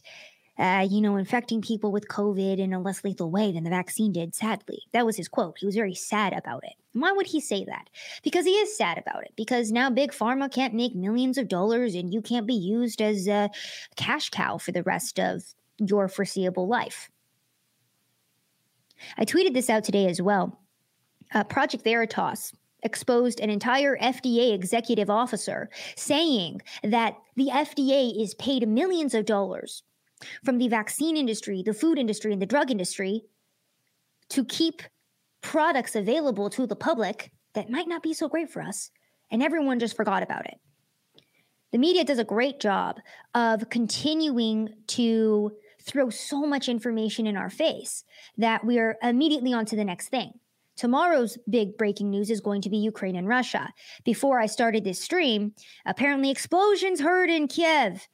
[0.59, 4.11] uh, you know, infecting people with COVID in a less lethal way than the vaccine
[4.11, 4.83] did, sadly.
[4.91, 5.57] That was his quote.
[5.59, 6.73] He was very sad about it.
[6.93, 7.89] Why would he say that?
[8.23, 9.33] Because he is sad about it.
[9.35, 13.27] Because now Big Pharma can't make millions of dollars and you can't be used as
[13.27, 13.49] a
[13.95, 15.43] cash cow for the rest of
[15.77, 17.09] your foreseeable life.
[19.17, 20.59] I tweeted this out today as well.
[21.33, 28.67] Uh, Project Veritas exposed an entire FDA executive officer saying that the FDA is paid
[28.67, 29.83] millions of dollars
[30.43, 33.23] from the vaccine industry, the food industry, and the drug industry
[34.29, 34.81] to keep
[35.41, 38.91] products available to the public that might not be so great for us.
[39.31, 40.59] And everyone just forgot about it.
[41.71, 42.99] The media does a great job
[43.35, 45.51] of continuing to
[45.81, 48.03] throw so much information in our face
[48.37, 50.31] that we're immediately on to the next thing.
[50.75, 53.73] Tomorrow's big breaking news is going to be Ukraine and Russia.
[54.05, 55.53] Before I started this stream,
[55.85, 58.07] apparently explosions heard in Kiev.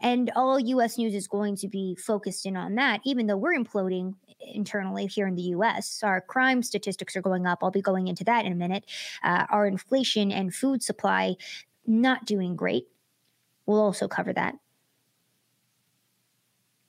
[0.00, 3.58] And all US news is going to be focused in on that, even though we're
[3.58, 6.02] imploding internally here in the US.
[6.02, 7.58] Our crime statistics are going up.
[7.62, 8.84] I'll be going into that in a minute.
[9.22, 11.36] Uh, our inflation and food supply
[11.86, 12.86] not doing great.
[13.66, 14.54] We'll also cover that.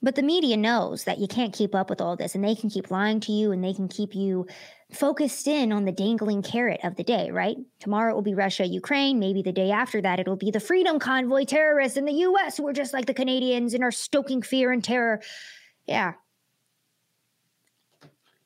[0.03, 2.69] But the media knows that you can't keep up with all this and they can
[2.71, 4.47] keep lying to you and they can keep you
[4.91, 7.55] focused in on the dangling carrot of the day, right?
[7.79, 9.19] Tomorrow it will be Russia, Ukraine.
[9.19, 12.67] Maybe the day after that it'll be the Freedom Convoy terrorists in the US who
[12.67, 15.21] are just like the Canadians and are stoking fear and terror.
[15.85, 16.13] Yeah.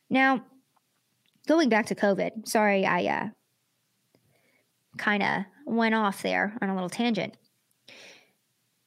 [0.09, 0.43] Now,
[1.47, 3.29] going back to COVID, sorry, I uh,
[4.97, 7.37] kind of went off there on a little tangent.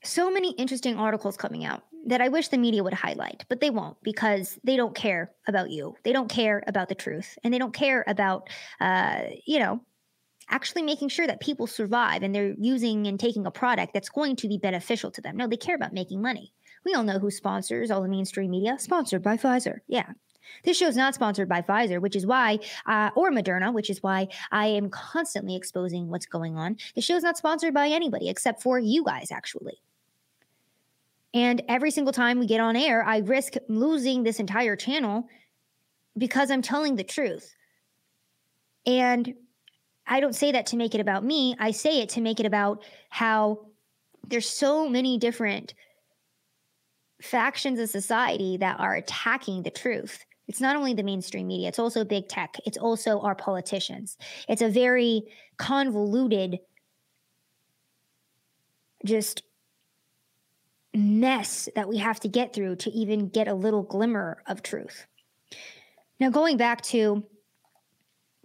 [0.05, 3.71] So many interesting articles coming out that I wish the media would highlight, but they
[3.71, 5.95] won't because they don't care about you.
[6.05, 8.49] They don't care about the truth and they don't care about,
[8.81, 9.81] uh, you know,
[10.51, 14.37] actually making sure that people survive and they're using and taking a product that's going
[14.37, 15.37] to be beneficial to them.
[15.37, 16.53] No, they care about making money.
[16.85, 18.77] We all know who sponsors all the mainstream media.
[18.79, 19.81] Sponsored by Pfizer.
[19.89, 20.13] Yeah.
[20.65, 24.03] This show is not sponsored by Pfizer, which is why, uh, or Moderna, which is
[24.03, 26.79] why I am constantly exposing what's going on.
[26.95, 29.83] The show is not sponsored by anybody except for you guys, actually.
[31.35, 35.29] And every single time we get on air, I risk losing this entire channel
[36.17, 37.55] because I'm telling the truth.
[38.87, 39.35] And
[40.07, 41.55] I don't say that to make it about me.
[41.59, 43.67] I say it to make it about how
[44.27, 45.75] there's so many different
[47.21, 50.25] factions of society that are attacking the truth.
[50.47, 54.17] It's not only the mainstream media, it's also big tech, it's also our politicians.
[54.49, 55.25] It's a very
[55.59, 56.59] convoluted,
[59.05, 59.43] just
[60.99, 65.07] mess that we have to get through to even get a little glimmer of truth.
[66.21, 67.25] Now, going back to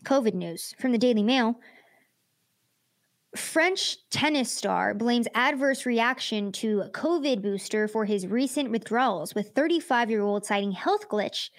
[0.06, 1.60] COVID news from the Daily Mail,
[3.36, 10.12] French tennis star blames adverse reaction to COVID booster for his recent withdrawals, with 35
[10.12, 11.50] year old citing health glitch,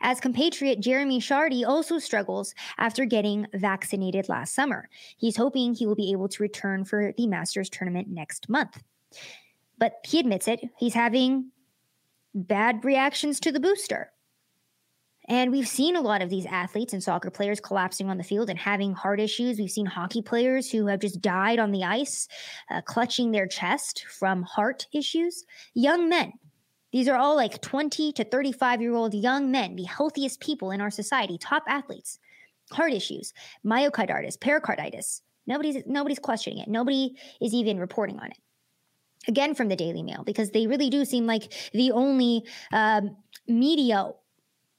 [0.00, 4.88] as compatriot Jeremy Chardy also struggles after getting vaccinated last summer.
[5.16, 8.80] He's hoping he will be able to return for the Masters tournament next month
[9.78, 10.60] but he admits it.
[10.78, 11.50] He's having
[12.34, 14.10] bad reactions to the booster.
[15.26, 18.50] And we've seen a lot of these athletes and soccer players collapsing on the field
[18.50, 19.58] and having heart issues.
[19.58, 22.28] We've seen hockey players who have just died on the ice,
[22.70, 25.44] uh, clutching their chest from heart issues.
[25.72, 26.34] Young men.
[26.92, 30.80] These are all like 20 to 35 year old young men, the healthiest people in
[30.80, 32.18] our society, top athletes.
[32.70, 33.32] Heart issues,
[33.64, 35.22] myocarditis, pericarditis.
[35.46, 36.68] Nobody's nobody's questioning it.
[36.68, 38.38] Nobody is even reporting on it
[39.28, 44.12] again from the Daily Mail because they really do seem like the only um, media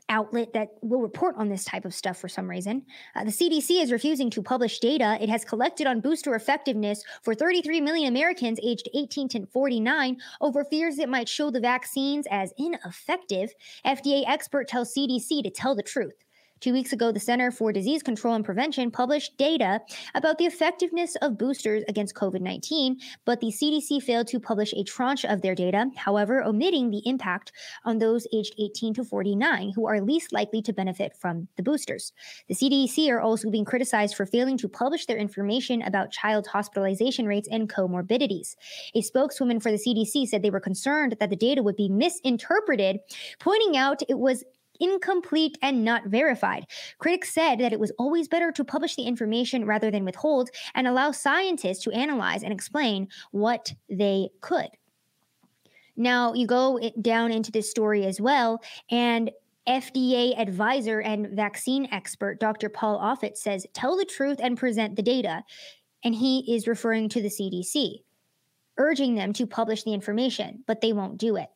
[0.10, 2.86] outlet that will report on this type of stuff for some reason.
[3.16, 7.34] Uh, the CDC is refusing to publish data it has collected on booster effectiveness for
[7.34, 12.54] 33 million Americans aged 18 to 49 over fears it might show the vaccines as
[12.58, 13.54] ineffective.
[13.86, 16.25] FDA expert tells CDC to tell the truth.
[16.66, 19.82] Two weeks ago, the Center for Disease Control and Prevention published data
[20.16, 24.84] about the effectiveness of boosters against COVID 19, but the CDC failed to publish a
[24.84, 27.52] tranche of their data, however, omitting the impact
[27.84, 32.14] on those aged 18 to 49 who are least likely to benefit from the boosters.
[32.48, 37.28] The CDC are also being criticized for failing to publish their information about child hospitalization
[37.28, 38.56] rates and comorbidities.
[38.96, 43.02] A spokeswoman for the CDC said they were concerned that the data would be misinterpreted,
[43.40, 44.44] pointing out it was
[44.80, 46.66] incomplete and not verified.
[47.00, 50.88] Critics said that it was always better to publish the information rather than withhold and
[50.88, 54.70] allow scientists to analyze and explain what they could.
[55.98, 58.62] Now, you go down into this story as well,
[58.92, 59.32] and
[59.68, 62.70] FDA advisor and vaccine expert Dr.
[62.70, 65.44] Paul Offit says, tell the truth and present the data.
[66.04, 68.04] And he is referring to the CDC,
[68.78, 71.48] urging them to publish the information, but they won't do it.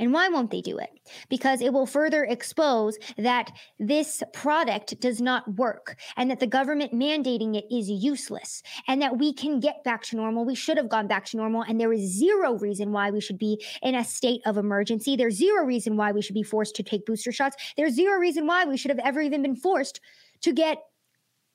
[0.00, 0.88] And why won't they do it?
[1.28, 6.94] Because it will further expose that this product does not work and that the government
[6.94, 10.46] mandating it is useless and that we can get back to normal.
[10.46, 11.62] We should have gone back to normal.
[11.62, 15.16] And there is zero reason why we should be in a state of emergency.
[15.16, 17.56] There's zero reason why we should be forced to take booster shots.
[17.76, 20.00] There's zero reason why we should have ever even been forced
[20.40, 20.78] to get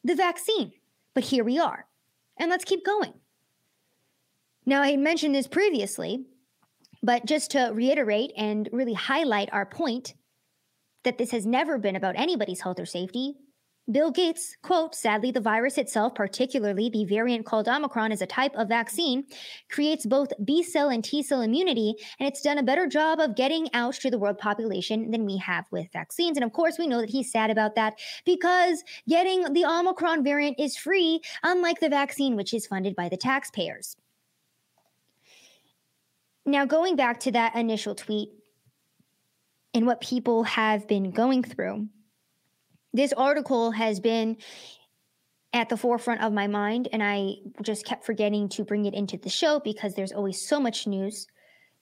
[0.03, 0.71] the vaccine.
[1.15, 1.87] But here we are.
[2.37, 3.13] And let's keep going.
[4.67, 6.25] Now, I mentioned this previously
[7.05, 10.15] but just to reiterate and really highlight our point
[11.03, 13.35] that this has never been about anybody's health or safety,
[13.91, 18.55] Bill Gates, quote, sadly, the virus itself, particularly the variant called Omicron, is a type
[18.55, 19.25] of vaccine,
[19.69, 23.35] creates both B cell and T cell immunity, and it's done a better job of
[23.35, 26.35] getting out to the world population than we have with vaccines.
[26.35, 30.59] And of course, we know that he's sad about that because getting the Omicron variant
[30.59, 33.95] is free, unlike the vaccine, which is funded by the taxpayers.
[36.45, 38.29] Now, going back to that initial tweet
[39.73, 41.87] and what people have been going through,
[42.93, 44.37] this article has been
[45.53, 49.17] at the forefront of my mind, and I just kept forgetting to bring it into
[49.17, 51.27] the show because there's always so much news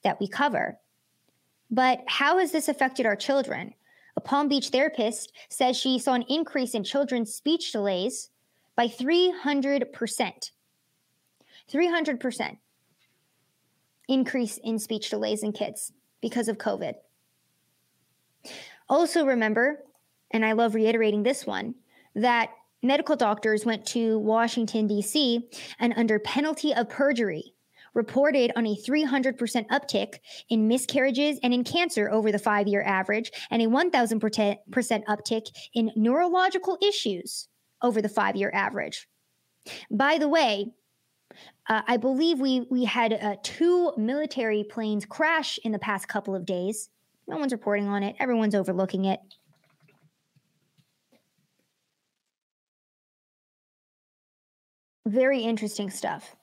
[0.02, 0.78] that we cover.
[1.70, 3.74] But how has this affected our children?
[4.16, 8.30] A Palm Beach therapist says she saw an increase in children's speech delays
[8.76, 10.50] by 300%.
[11.72, 12.56] 300%
[14.08, 16.94] increase in speech delays in kids because of COVID.
[18.88, 19.80] Also, remember,
[20.30, 21.74] and I love reiterating this one,
[22.14, 22.50] that
[22.82, 25.48] medical doctors went to Washington, D.C.,
[25.78, 27.54] and under penalty of perjury,
[27.94, 29.36] reported on a 300%
[29.68, 30.18] uptick
[30.50, 35.90] in miscarriages and in cancer over the five year average, and a 1000% uptick in
[35.96, 37.48] neurological issues
[37.82, 39.08] over the five year average.
[39.90, 40.72] By the way,
[41.68, 46.34] uh, I believe we we had uh, two military planes crash in the past couple
[46.34, 46.90] of days.
[47.26, 48.16] No one's reporting on it.
[48.18, 49.20] Everyone's overlooking it.
[55.06, 56.34] Very interesting stuff.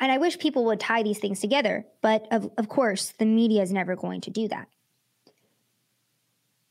[0.00, 3.62] And I wish people would tie these things together, but of, of course, the media
[3.62, 4.68] is never going to do that.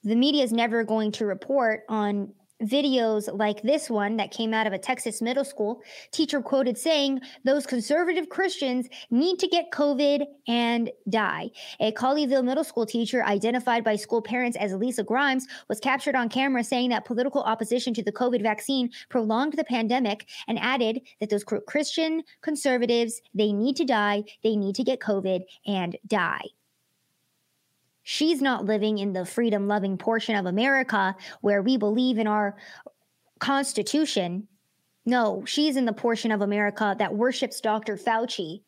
[0.03, 2.33] The media is never going to report on
[2.63, 5.81] videos like this one that came out of a Texas middle school,
[6.11, 11.49] teacher quoted saying, Those conservative Christians need to get COVID and die.
[11.79, 16.29] A Colleyville middle school teacher, identified by school parents as Lisa Grimes, was captured on
[16.29, 21.29] camera saying that political opposition to the COVID vaccine prolonged the pandemic and added that
[21.29, 26.43] those Christian conservatives, they need to die, they need to get COVID and die.
[28.09, 32.55] She's not living in the freedom loving portion of America where we believe in our
[33.39, 34.47] Constitution.
[35.05, 37.97] No, she's in the portion of America that worships Dr.
[37.97, 38.61] Fauci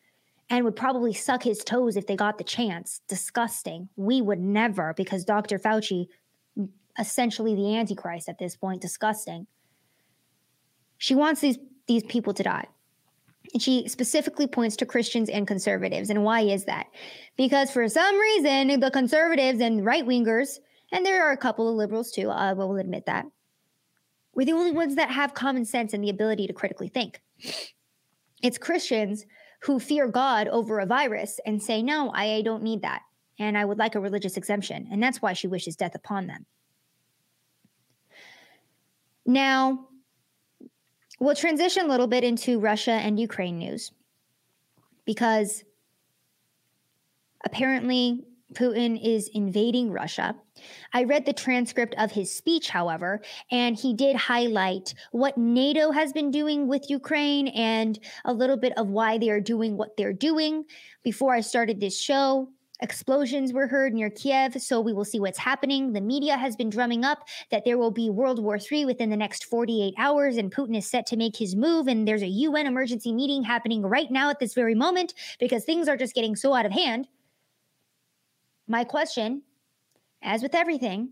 [0.49, 2.99] and would probably suck his toes if they got the chance.
[3.07, 3.87] Disgusting.
[3.95, 5.57] We would never, because Dr.
[5.57, 6.07] Fauci,
[6.99, 9.47] essentially the Antichrist at this point, disgusting.
[10.97, 12.67] She wants these, these people to die.
[13.53, 16.09] And she specifically points to Christians and conservatives.
[16.09, 16.87] And why is that?
[17.35, 20.59] Because for some reason, the conservatives and right wingers,
[20.91, 23.25] and there are a couple of liberals too, I will admit that,
[24.35, 27.21] we're the only ones that have common sense and the ability to critically think.
[28.41, 29.25] It's Christians
[29.63, 33.01] who fear God over a virus and say, no, I don't need that.
[33.39, 34.87] And I would like a religious exemption.
[34.91, 36.45] And that's why she wishes death upon them.
[39.25, 39.88] Now,
[41.19, 43.91] We'll transition a little bit into Russia and Ukraine news
[45.05, 45.63] because
[47.45, 50.35] apparently Putin is invading Russia.
[50.93, 56.13] I read the transcript of his speech, however, and he did highlight what NATO has
[56.13, 60.13] been doing with Ukraine and a little bit of why they are doing what they're
[60.13, 60.65] doing.
[61.03, 62.49] Before I started this show,
[62.81, 65.91] Explosions were heard near Kiev, so we will see what's happening.
[65.91, 69.17] The media has been drumming up that there will be World War III within the
[69.17, 71.87] next 48 hours, and Putin is set to make his move.
[71.87, 75.89] And there's a UN emergency meeting happening right now at this very moment because things
[75.89, 77.09] are just getting so out of hand.
[78.65, 79.41] My question,
[80.21, 81.09] as with everything,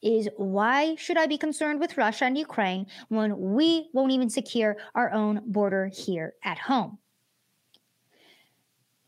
[0.00, 4.76] is why should I be concerned with Russia and Ukraine when we won't even secure
[4.94, 6.98] our own border here at home?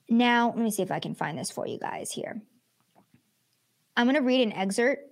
[0.09, 2.41] Now, let me see if I can find this for you guys here.
[3.97, 5.03] I'm going to read an excerpt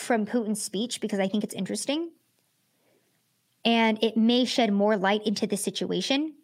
[0.00, 2.10] from Putin's speech because I think it's interesting
[3.64, 6.34] and it may shed more light into the situation.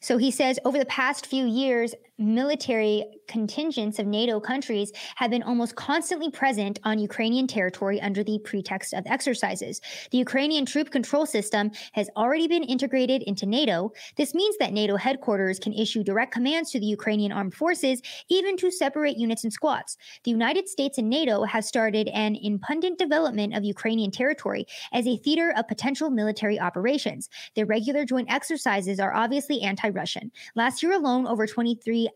[0.00, 5.42] So he says over the past few years, military contingents of NATO countries have been
[5.42, 9.80] almost constantly present on Ukrainian territory under the pretext of exercises.
[10.10, 13.92] The Ukrainian troop control system has already been integrated into NATO.
[14.16, 18.56] This means that NATO headquarters can issue direct commands to the Ukrainian armed forces, even
[18.56, 19.96] to separate units and squads.
[20.24, 25.18] The United States and NATO have started an impundent development of Ukrainian territory as a
[25.18, 27.28] theater of potential military operations.
[27.54, 30.30] Their regular joint exercises are obviously anti Russian.
[30.54, 32.08] Last year alone, over 23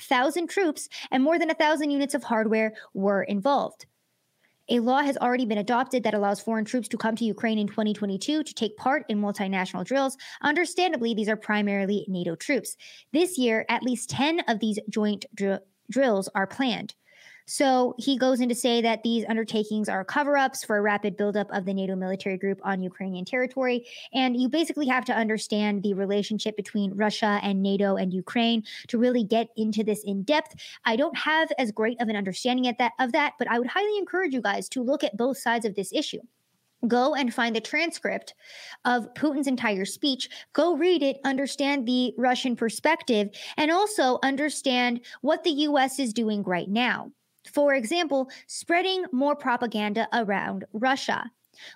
[0.00, 3.86] thousand troops and more than a thousand units of hardware were involved.
[4.68, 7.66] A law has already been adopted that allows foreign troops to come to Ukraine in
[7.66, 10.16] 2022 to take part in multinational drills.
[10.40, 12.76] Understandably, these are primarily NATO troops.
[13.12, 16.94] This year, at least 10 of these joint dr- drills are planned.
[17.46, 21.16] So he goes in to say that these undertakings are cover ups for a rapid
[21.16, 23.86] buildup of the NATO military group on Ukrainian territory.
[24.12, 28.98] And you basically have to understand the relationship between Russia and NATO and Ukraine to
[28.98, 30.54] really get into this in depth.
[30.84, 33.68] I don't have as great of an understanding at that, of that, but I would
[33.68, 36.20] highly encourage you guys to look at both sides of this issue
[36.88, 38.34] go and find the transcript
[38.84, 40.28] of Putin's entire speech.
[40.52, 46.42] Go read it, understand the Russian perspective, and also understand what the US is doing
[46.42, 47.12] right now.
[47.50, 51.30] For example, spreading more propaganda around Russia.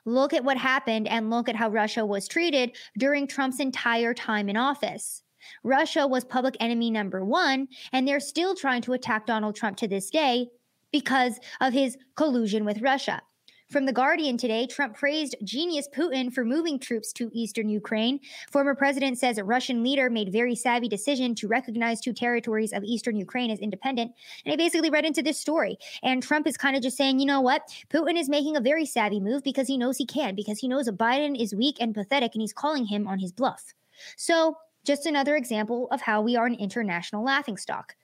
[0.04, 4.48] Look at what happened and look at how Russia was treated during Trump's entire time
[4.48, 5.22] in office.
[5.62, 9.88] Russia was public enemy number one, and they're still trying to attack Donald Trump to
[9.88, 10.48] this day
[10.92, 13.22] because of his collusion with Russia.
[13.68, 18.20] From The Guardian today, Trump praised genius Putin for moving troops to eastern Ukraine.
[18.52, 22.84] Former president says a Russian leader made very savvy decision to recognize two territories of
[22.84, 24.12] eastern Ukraine as independent.
[24.44, 25.78] And I basically read into this story.
[26.04, 27.62] And Trump is kind of just saying, you know what?
[27.92, 30.88] Putin is making a very savvy move because he knows he can, because he knows
[30.88, 33.74] Biden is weak and pathetic and he's calling him on his bluff.
[34.16, 37.96] So, just another example of how we are an international laughingstock.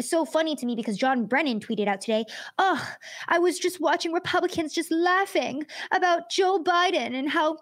[0.00, 2.24] So funny to me because John Brennan tweeted out today,
[2.58, 2.82] Oh,
[3.28, 7.58] I was just watching Republicans just laughing about Joe Biden and how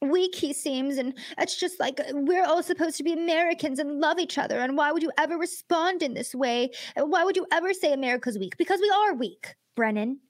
[0.00, 0.98] weak he seems.
[0.98, 4.58] And it's just like uh, we're all supposed to be Americans and love each other.
[4.60, 6.70] And why would you ever respond in this way?
[6.96, 8.56] Why would you ever say America's weak?
[8.56, 10.20] Because we are weak, Brennan.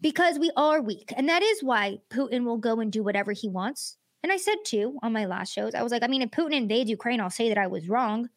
[0.00, 1.12] Because we are weak.
[1.16, 3.96] And that is why Putin will go and do whatever he wants.
[4.22, 6.52] And I said too on my last shows, I was like, I mean, if Putin
[6.52, 8.28] invades Ukraine, I'll say that I was wrong.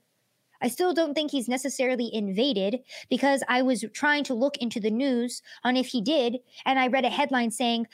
[0.66, 4.90] I still don't think he's necessarily invaded because I was trying to look into the
[4.90, 7.86] news on if he did, and I read a headline saying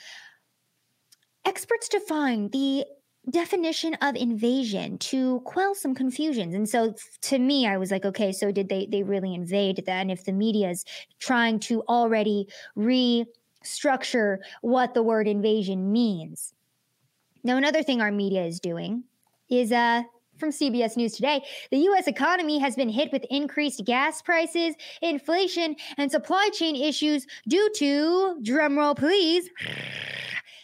[1.44, 2.86] experts define the
[3.28, 6.54] definition of invasion to quell some confusions.
[6.54, 10.10] And so to me i was like okay so did they they really invade then
[10.10, 10.84] if the media is
[11.20, 16.54] trying to already restructure what the word invasion means?
[17.44, 19.04] Now another thing our media is doing
[19.50, 20.04] is uh
[20.42, 21.40] from CBS News today,
[21.70, 22.08] the U.S.
[22.08, 28.40] economy has been hit with increased gas prices, inflation, and supply chain issues due to,
[28.42, 29.48] drumroll please,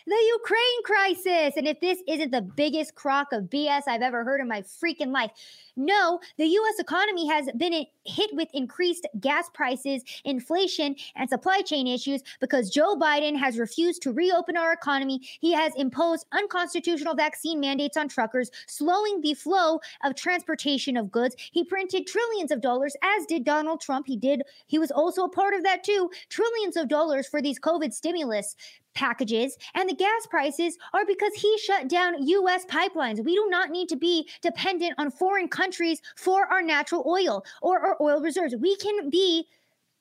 [0.09, 1.57] the Ukraine crisis.
[1.57, 5.13] And if this isn't the biggest crock of BS I've ever heard in my freaking
[5.13, 5.31] life,
[5.77, 11.87] no, the US economy has been hit with increased gas prices, inflation, and supply chain
[11.87, 15.21] issues because Joe Biden has refused to reopen our economy.
[15.41, 21.37] He has imposed unconstitutional vaccine mandates on truckers, slowing the flow of transportation of goods.
[21.53, 24.07] He printed trillions of dollars, as did Donald Trump.
[24.07, 26.11] He did, he was also a part of that too.
[26.31, 28.57] Trillions of dollars for these COVID stimulus
[28.99, 33.25] packages and the gas prices are because he shut down US pipelines.
[33.25, 37.79] We do not need to be dependent on foreign countries for our natural oil or
[37.79, 38.57] our oil reserves.
[38.61, 39.47] We can be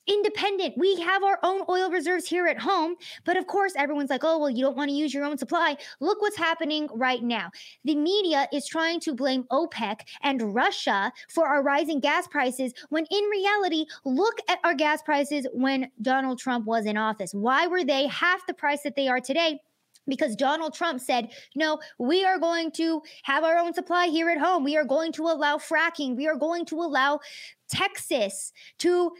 [0.08, 0.74] independent.
[0.76, 2.96] We have our own oil reserves here at home.
[3.24, 5.76] But of course, everyone's like, oh, well, you don't want to use your own supply.
[6.00, 7.50] Look what's happening right now.
[7.84, 13.06] The media is trying to blame OPEC and Russia for our rising gas prices when
[13.10, 17.32] in reality, look at our gas prices when Donald Trump was in office.
[17.32, 19.60] Why were they half the price that they are today?
[20.08, 24.38] because Donald Trump said, no, we are going to have our own supply here at
[24.38, 24.64] home.
[24.64, 26.16] We are going to allow fracking.
[26.16, 27.20] We are going to allow
[27.68, 29.12] Texas to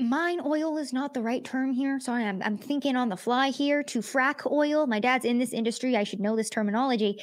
[0.00, 1.98] mine oil is not the right term here.
[2.00, 4.86] Sorry, I'm, I'm thinking on the fly here to frack oil.
[4.86, 5.96] My dad's in this industry.
[5.96, 7.20] I should know this terminology.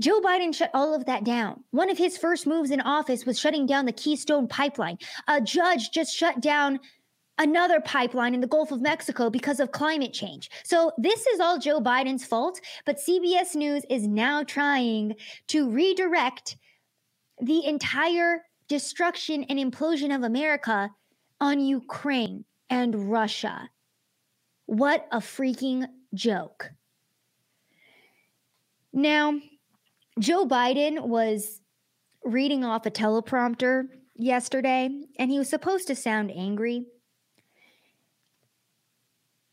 [0.00, 1.62] Joe Biden shut all of that down.
[1.72, 4.96] One of his first moves in office was shutting down the Keystone pipeline.
[5.28, 6.80] A judge just shut down
[7.38, 10.50] another pipeline in the Gulf of Mexico because of climate change.
[10.64, 15.14] So this is all Joe Biden's fault, but CBS News is now trying
[15.48, 16.56] to redirect
[17.40, 20.90] the entire destruction and implosion of America
[21.40, 23.70] on Ukraine and Russia.
[24.66, 26.70] What a freaking joke.
[28.92, 29.40] Now,
[30.18, 31.60] Joe Biden was
[32.24, 33.84] reading off a teleprompter
[34.14, 36.86] yesterday, and he was supposed to sound angry.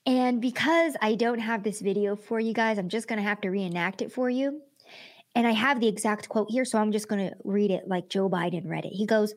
[0.06, 3.42] And because I don't have this video for you guys, I'm just going to have
[3.42, 4.62] to reenact it for you.
[5.36, 8.10] And I have the exact quote here, so I'm just going to read it like
[8.10, 8.94] Joe Biden read it.
[8.94, 9.36] He goes,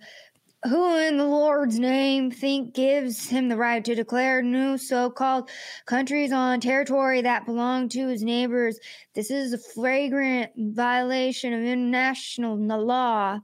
[0.65, 5.49] who in the Lord's name think gives him the right to declare new so-called
[5.87, 8.79] countries on territory that belong to his neighbors?
[9.15, 13.41] This is a flagrant violation of international law.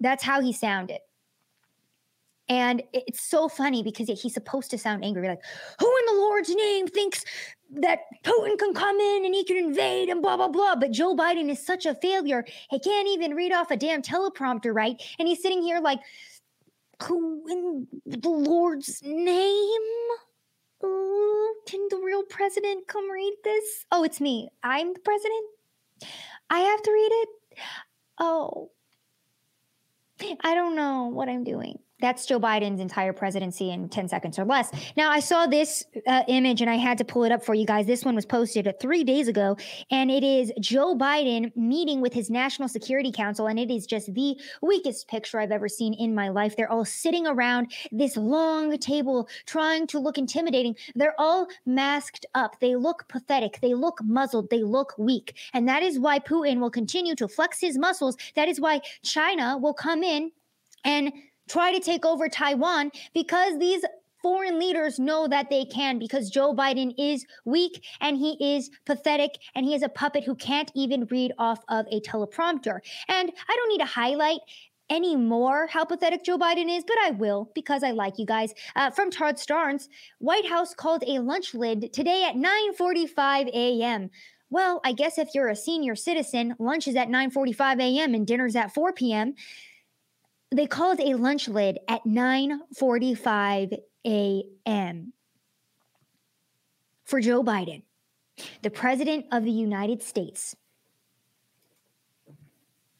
[0.00, 0.98] That's how he sounded.
[2.48, 5.42] And it's so funny because he's supposed to sound angry, like,
[5.80, 7.24] who in the Lord's name thinks
[7.74, 10.76] that Putin can come in and he can invade and blah, blah, blah.
[10.76, 12.44] But Joe Biden is such a failure.
[12.70, 15.00] He can't even read off a damn teleprompter right.
[15.18, 15.98] And he's sitting here like,
[17.02, 19.82] who in the Lord's name?
[21.66, 23.84] Can the real president come read this?
[23.90, 24.48] Oh, it's me.
[24.62, 25.44] I'm the president.
[26.48, 27.28] I have to read it.
[28.18, 28.70] Oh,
[30.42, 31.78] I don't know what I'm doing.
[31.98, 34.70] That's Joe Biden's entire presidency in 10 seconds or less.
[34.98, 37.64] Now, I saw this uh, image and I had to pull it up for you
[37.64, 37.86] guys.
[37.86, 39.56] This one was posted three days ago,
[39.90, 43.46] and it is Joe Biden meeting with his National Security Council.
[43.46, 46.54] And it is just the weakest picture I've ever seen in my life.
[46.54, 50.76] They're all sitting around this long table trying to look intimidating.
[50.94, 52.60] They're all masked up.
[52.60, 53.60] They look pathetic.
[53.62, 54.50] They look muzzled.
[54.50, 55.34] They look weak.
[55.54, 58.18] And that is why Putin will continue to flex his muscles.
[58.34, 60.30] That is why China will come in
[60.84, 61.12] and
[61.48, 63.84] try to take over Taiwan because these
[64.22, 69.38] foreign leaders know that they can because Joe Biden is weak and he is pathetic
[69.54, 72.80] and he is a puppet who can't even read off of a teleprompter.
[73.08, 74.40] And I don't need to highlight
[74.90, 78.52] anymore how pathetic Joe Biden is, but I will because I like you guys.
[78.74, 79.88] Uh, from Todd Starnes,
[80.18, 84.10] White House called a lunch lid today at 9:45 a.m.
[84.48, 88.14] Well, I guess if you're a senior citizen, lunch is at 9:45 a.m.
[88.14, 89.34] and dinner's at 4 p.m
[90.50, 95.12] they called a lunch lid at 9:45 a.m.
[97.04, 97.82] for Joe Biden,
[98.62, 100.54] the president of the United States.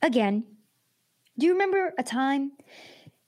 [0.03, 0.45] Again,
[1.39, 2.53] do you remember a time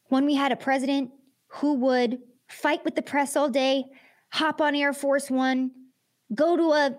[0.08, 1.10] when we had a president
[1.48, 3.84] who would fight with the press all day,
[4.30, 5.70] hop on Air Force 1,
[6.34, 6.98] go to a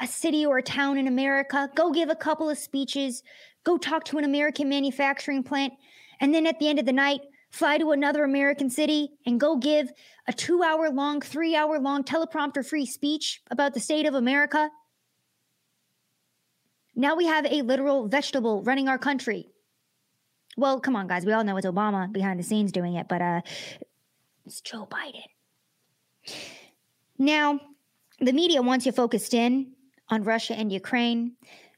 [0.00, 3.22] a city or a town in America, go give a couple of speeches,
[3.62, 5.72] go talk to an American manufacturing plant,
[6.22, 7.20] and then at the end of the night,
[7.50, 9.92] fly to another American city and go give
[10.28, 14.70] a two hour long, three hour long teleprompter free speech about the state of America.
[16.94, 19.48] Now we have a literal vegetable running our country.
[20.56, 21.26] Well, come on, guys.
[21.26, 23.40] We all know it's Obama behind the scenes doing it, but uh,
[24.46, 25.24] it's Joe Biden.
[27.18, 27.58] Now,
[28.20, 29.72] the media wants you focused in
[30.08, 31.32] on Russia and Ukraine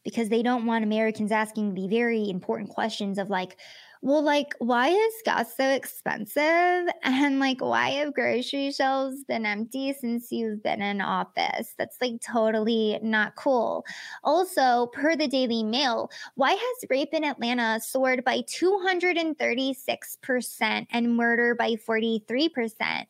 [0.04, 3.56] because they don't want Americans asking the very important questions of like,
[4.04, 6.42] well, like, why is gas so expensive?
[7.02, 11.74] And like, why have grocery shelves been empty since you've been in office?
[11.78, 13.86] That's like totally not cool.
[14.22, 21.54] Also, per the Daily Mail, why has rape in Atlanta soared by 236% and murder
[21.54, 23.06] by 43%?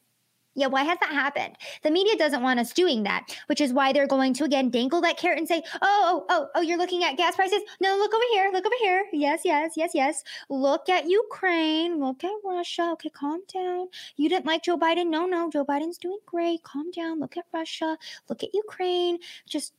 [0.54, 1.56] Yeah, why has that happened?
[1.82, 5.00] The media doesn't want us doing that, which is why they're going to again dangle
[5.00, 7.60] that carrot and say, oh, oh, oh, oh, you're looking at gas prices?
[7.80, 9.04] No, look over here, look over here.
[9.12, 10.22] Yes, yes, yes, yes.
[10.48, 12.90] Look at Ukraine, look at Russia.
[12.92, 13.88] Okay, calm down.
[14.16, 15.08] You didn't like Joe Biden?
[15.08, 16.62] No, no, Joe Biden's doing great.
[16.62, 17.20] Calm down.
[17.20, 17.98] Look at Russia,
[18.28, 19.18] look at Ukraine.
[19.48, 19.72] Just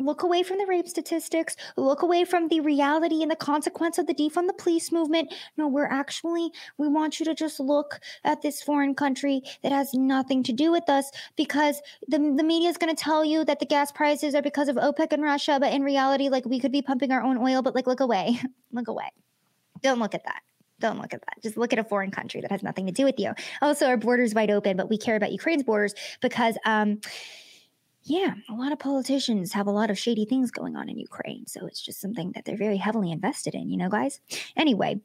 [0.00, 4.06] look away from the rape statistics, look away from the reality and the consequence of
[4.06, 5.32] the defund the police movement.
[5.56, 9.94] No, we're actually, we want you to just look at this foreign country that has
[9.94, 13.60] nothing to do with us because the, the media is going to tell you that
[13.60, 16.72] the gas prices are because of OPEC and Russia, but in reality, like we could
[16.72, 18.40] be pumping our own oil, but like look away,
[18.72, 19.10] look away.
[19.82, 20.42] Don't look at that.
[20.80, 21.42] Don't look at that.
[21.42, 23.32] Just look at a foreign country that has nothing to do with you.
[23.60, 27.00] Also, our borders wide open, but we care about Ukraine's borders because um,
[28.02, 31.46] yeah, a lot of politicians have a lot of shady things going on in Ukraine.
[31.46, 34.20] So it's just something that they're very heavily invested in, you know, guys?
[34.56, 35.00] Anyway,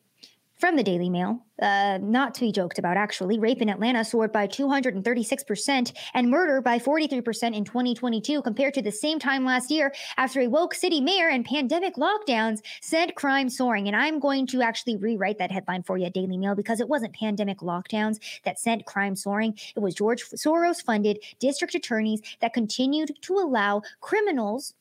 [0.57, 4.31] from the Daily Mail, uh, not to be joked about, actually, rape in Atlanta soared
[4.31, 9.93] by 236% and murder by 43% in 2022 compared to the same time last year
[10.17, 13.87] after a woke city mayor and pandemic lockdowns sent crime soaring.
[13.87, 17.13] And I'm going to actually rewrite that headline for you, Daily Mail, because it wasn't
[17.15, 19.57] pandemic lockdowns that sent crime soaring.
[19.75, 24.73] It was George Soros funded district attorneys that continued to allow criminals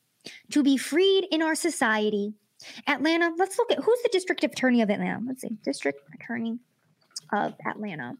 [0.51, 2.33] to be freed in our society
[2.87, 5.21] Atlanta, let's look at who's the district attorney of Atlanta.
[5.25, 6.59] Let's see, district attorney
[7.31, 8.17] of Atlanta.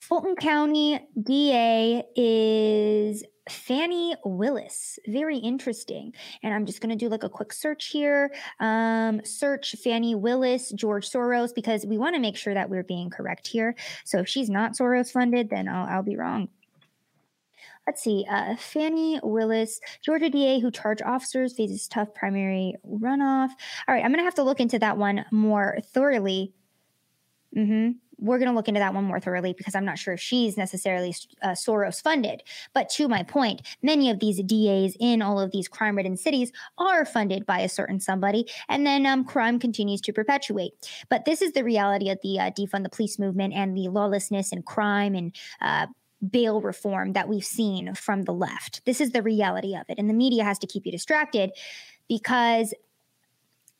[0.00, 4.98] Fulton County DA is Fani Willis.
[5.08, 6.12] Very interesting.
[6.42, 8.32] And I'm just going to do like a quick search here.
[8.60, 13.10] Um, search Fani Willis, George Soros, because we want to make sure that we're being
[13.10, 13.74] correct here.
[14.04, 16.48] So if she's not Soros funded, then I'll, I'll be wrong
[17.86, 23.50] let's see, uh, Fani Willis, Georgia DA who charged officers faces tough primary runoff.
[23.86, 26.52] All right, I'm going to have to look into that one more thoroughly.
[27.56, 27.92] Mm-hmm.
[28.18, 30.56] We're going to look into that one more thoroughly because I'm not sure if she's
[30.56, 32.42] necessarily uh, Soros funded.
[32.72, 36.50] But to my point, many of these DAs in all of these crime ridden cities
[36.78, 40.72] are funded by a certain somebody, and then um, crime continues to perpetuate.
[41.10, 44.50] But this is the reality of the uh, defund the police movement and the lawlessness
[44.50, 45.86] and crime and uh,
[46.30, 48.84] bail reform that we've seen from the left.
[48.84, 49.98] This is the reality of it.
[49.98, 51.52] And the media has to keep you distracted
[52.08, 52.74] because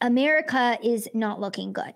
[0.01, 1.95] America is not looking good.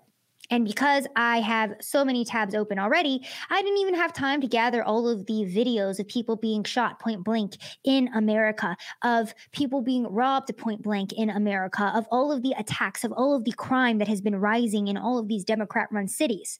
[0.51, 4.47] And because I have so many tabs open already, I didn't even have time to
[4.47, 9.81] gather all of the videos of people being shot point blank in America, of people
[9.81, 13.53] being robbed point blank in America, of all of the attacks, of all of the
[13.53, 16.59] crime that has been rising in all of these Democrat run cities.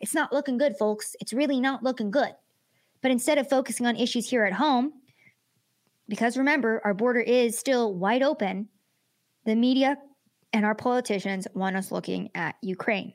[0.00, 1.14] It's not looking good, folks.
[1.20, 2.32] It's really not looking good.
[3.02, 4.92] But instead of focusing on issues here at home,
[6.08, 8.68] because remember, our border is still wide open,
[9.46, 9.96] the media
[10.52, 13.14] and our politicians want us looking at Ukraine.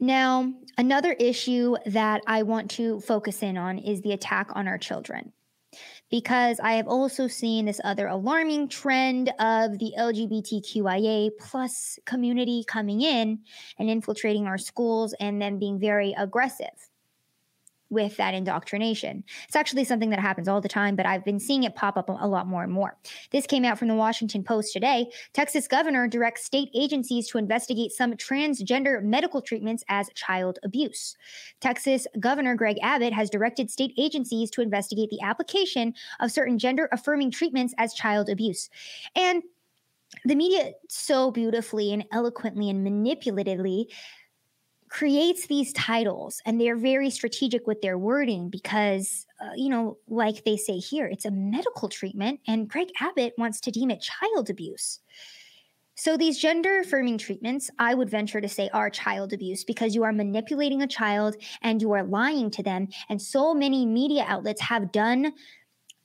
[0.00, 4.78] Now, another issue that I want to focus in on is the attack on our
[4.78, 5.32] children.
[6.10, 13.00] Because I have also seen this other alarming trend of the LGBTQIA plus community coming
[13.00, 13.40] in
[13.78, 16.90] and infiltrating our schools and then being very aggressive
[17.94, 19.24] with that indoctrination.
[19.46, 22.10] It's actually something that happens all the time, but I've been seeing it pop up
[22.10, 22.98] a lot more and more.
[23.30, 25.06] This came out from the Washington Post today.
[25.32, 31.16] Texas governor directs state agencies to investigate some transgender medical treatments as child abuse.
[31.60, 36.88] Texas Governor Greg Abbott has directed state agencies to investigate the application of certain gender
[36.92, 38.68] affirming treatments as child abuse.
[39.14, 39.42] And
[40.24, 43.86] the media so beautifully and eloquently and manipulatively
[44.94, 50.44] creates these titles and they're very strategic with their wording because uh, you know like
[50.44, 54.48] they say here it's a medical treatment and greg abbott wants to deem it child
[54.48, 55.00] abuse.
[55.96, 60.04] So these gender affirming treatments i would venture to say are child abuse because you
[60.04, 64.60] are manipulating a child and you are lying to them and so many media outlets
[64.60, 65.32] have done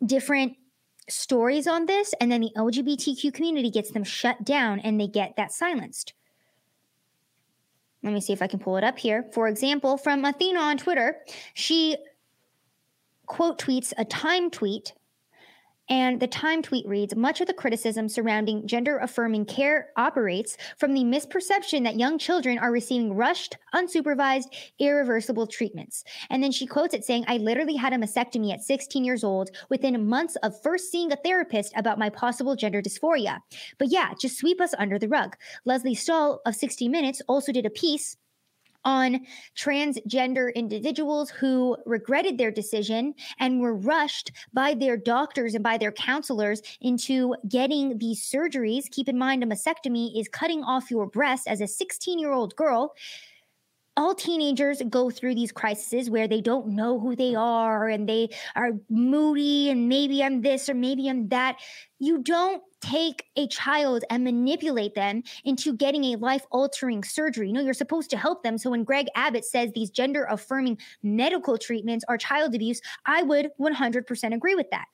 [0.03, 0.53] different
[1.07, 5.35] stories on this and then the lgbtq community gets them shut down and they get
[5.37, 6.13] that silenced
[8.03, 9.25] let me see if I can pull it up here.
[9.33, 11.17] For example, from Athena on Twitter,
[11.53, 11.97] she
[13.25, 14.93] quote tweets a time tweet
[15.89, 20.93] and the Time tweet reads Much of the criticism surrounding gender affirming care operates from
[20.93, 24.45] the misperception that young children are receiving rushed, unsupervised,
[24.79, 26.03] irreversible treatments.
[26.29, 29.49] And then she quotes it saying, I literally had a mastectomy at 16 years old
[29.69, 33.39] within months of first seeing a therapist about my possible gender dysphoria.
[33.77, 35.35] But yeah, just sweep us under the rug.
[35.65, 38.15] Lesley Stahl of 60 Minutes also did a piece
[38.85, 39.25] on
[39.57, 45.91] transgender individuals who regretted their decision and were rushed by their doctors and by their
[45.91, 48.89] counselors into getting these surgeries.
[48.91, 52.55] Keep in mind, a mastectomy is cutting off your breast as a 16 year old
[52.55, 52.95] girl
[53.97, 58.29] all teenagers go through these crises where they don't know who they are and they
[58.55, 61.57] are moody and maybe I'm this or maybe I'm that.
[61.99, 67.51] You don't take a child and manipulate them into getting a life altering surgery.
[67.51, 68.57] Know, you're supposed to help them.
[68.57, 73.49] So when Greg Abbott says these gender affirming medical treatments are child abuse, I would
[73.59, 74.85] 100% agree with that.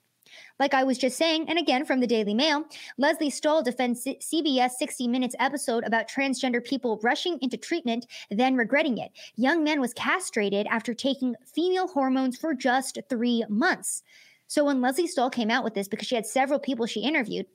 [0.60, 2.64] Like I was just saying, and again from the Daily Mail,
[2.98, 8.98] Lesley Stahl defends CBS 60 Minutes episode about transgender people rushing into treatment, then regretting
[8.98, 9.12] it.
[9.36, 14.02] Young man was castrated after taking female hormones for just three months.
[14.48, 17.48] So when Lesley Stahl came out with this, because she had several people she interviewed,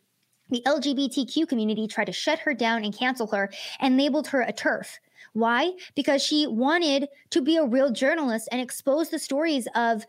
[0.50, 4.52] the LGBTQ community tried to shut her down and cancel her and labeled her a
[4.52, 4.98] TERF.
[5.32, 5.72] Why?
[5.94, 10.04] Because she wanted to be a real journalist and expose the stories of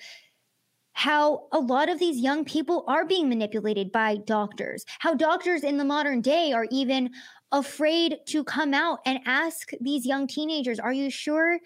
[0.94, 5.78] how a lot of these young people are being manipulated by doctors, how doctors in
[5.78, 7.10] the modern day are even
[7.52, 11.60] afraid to come out and ask these young teenagers, are you sure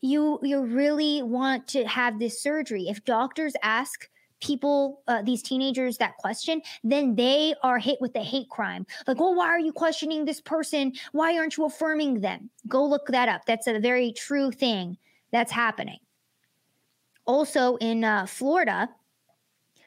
[0.00, 2.88] you you really want to have this surgery?
[2.88, 4.08] If doctors ask
[4.40, 8.84] people, uh, these teenagers, that question, then they are hit with the hate crime.
[9.06, 10.92] Like, well, why are you questioning this person?
[11.12, 12.50] Why aren't you affirming them?
[12.66, 13.42] Go look that up.
[13.46, 14.98] That's a very true thing
[15.30, 15.98] that's happening.
[17.26, 18.88] Also in uh, Florida,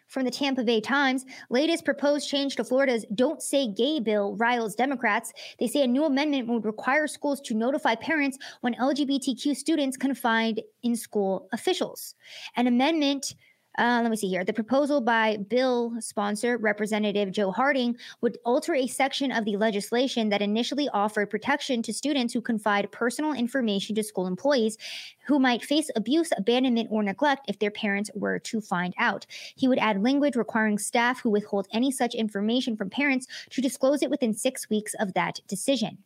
[0.07, 4.75] from the Tampa Bay Times, latest proposed change to Florida's Don't Say Gay bill riles
[4.75, 5.33] Democrats.
[5.59, 10.61] They say a new amendment would require schools to notify parents when LGBTQ students confide
[10.83, 12.15] in school officials.
[12.55, 13.35] An amendment
[13.77, 14.43] uh, let me see here.
[14.43, 20.29] The proposal by bill sponsor Representative Joe Harding would alter a section of the legislation
[20.29, 24.77] that initially offered protection to students who confide personal information to school employees
[25.25, 29.25] who might face abuse, abandonment, or neglect if their parents were to find out.
[29.55, 34.01] He would add language requiring staff who withhold any such information from parents to disclose
[34.01, 35.97] it within six weeks of that decision.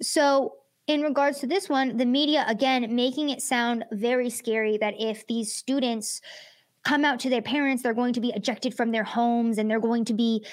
[0.00, 0.54] So,
[0.88, 5.26] in regards to this one, the media, again, making it sound very scary that if
[5.26, 6.22] these students
[6.82, 9.80] come out to their parents, they're going to be ejected from their homes and they're
[9.80, 10.44] going to be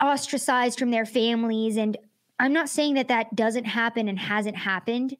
[0.00, 1.76] ostracized from their families.
[1.76, 1.96] And
[2.38, 5.16] I'm not saying that that doesn't happen and hasn't happened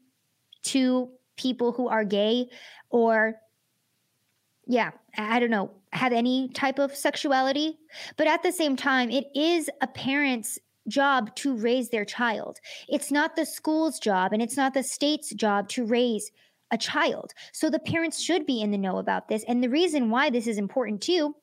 [0.64, 2.48] to people who are gay
[2.90, 3.34] or,
[4.66, 7.76] yeah, I don't know, have any type of sexuality.
[8.16, 12.58] But at the same time, it is a parent's job to raise their child.
[12.88, 16.30] It's not the school's job and it's not the state's job to raise
[16.70, 17.32] a child.
[17.52, 19.44] So the parents should be in the know about this.
[19.48, 21.34] And the reason why this is important too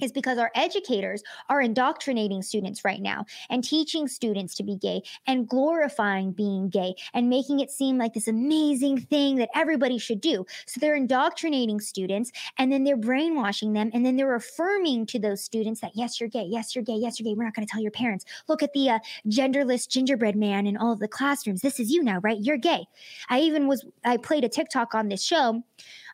[0.00, 5.02] is because our educators are indoctrinating students right now and teaching students to be gay
[5.26, 10.20] and glorifying being gay and making it seem like this amazing thing that everybody should
[10.20, 10.44] do.
[10.66, 15.42] So they're indoctrinating students and then they're brainwashing them and then they're affirming to those
[15.42, 17.36] students that yes, you're gay, yes, you're gay, yes, you're gay.
[17.36, 18.24] We're not going to tell your parents.
[18.48, 21.60] Look at the uh, genderless gingerbread man in all of the classrooms.
[21.60, 22.38] This is you now, right?
[22.40, 22.86] You're gay.
[23.28, 25.62] I even was, I played a TikTok on this show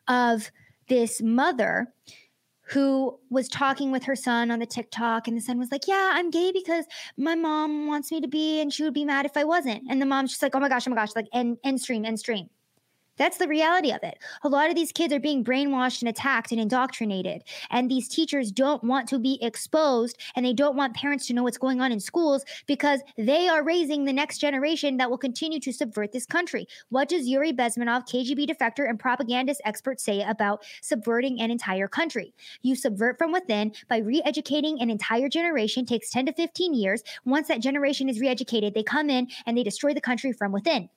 [0.09, 0.51] of
[0.89, 1.93] this mother
[2.67, 6.11] who was talking with her son on the TikTok, and the son was like, Yeah,
[6.15, 6.87] I'm gay because
[7.17, 9.83] my mom wants me to be, and she would be mad if I wasn't.
[9.91, 12.05] And the mom's just like, Oh my gosh, oh my gosh, like end, end stream,
[12.05, 12.49] end stream.
[13.17, 14.19] That's the reality of it.
[14.43, 17.45] A lot of these kids are being brainwashed and attacked and indoctrinated.
[17.71, 21.45] And these teachers don't want to be exposed and they don't want parents to know
[21.45, 25.61] what's going on in schools because they are raising the next generation that will continue
[25.61, 26.67] to subvert this country.
[26.89, 32.35] What does Yuri Bezmenov, KGB defector and propagandist expert, say about subverting an entire country?
[32.63, 37.03] You subvert from within by re educating an entire generation, takes 10 to 15 years.
[37.25, 40.51] Once that generation is re educated, they come in and they destroy the country from
[40.51, 40.89] within.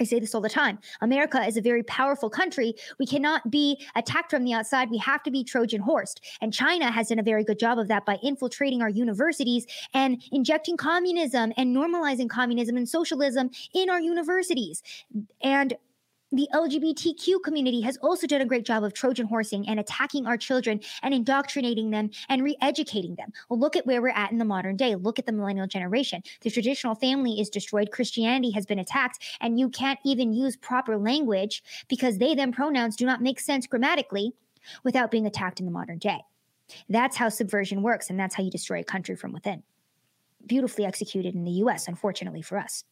[0.00, 0.78] I say this all the time.
[1.02, 2.74] America is a very powerful country.
[2.98, 4.90] We cannot be attacked from the outside.
[4.90, 6.20] We have to be Trojan horsed.
[6.40, 10.22] And China has done a very good job of that by infiltrating our universities and
[10.32, 14.82] injecting communism and normalizing communism and socialism in our universities.
[15.42, 15.74] And
[16.32, 20.36] the LGBTQ community has also done a great job of Trojan horsing and attacking our
[20.36, 23.32] children and indoctrinating them and re educating them.
[23.48, 24.94] Well, look at where we're at in the modern day.
[24.94, 26.22] Look at the millennial generation.
[26.42, 27.90] The traditional family is destroyed.
[27.90, 32.96] Christianity has been attacked, and you can't even use proper language because they, them pronouns
[32.96, 34.32] do not make sense grammatically
[34.84, 36.20] without being attacked in the modern day.
[36.88, 39.62] That's how subversion works, and that's how you destroy a country from within.
[40.46, 42.84] Beautifully executed in the US, unfortunately for us.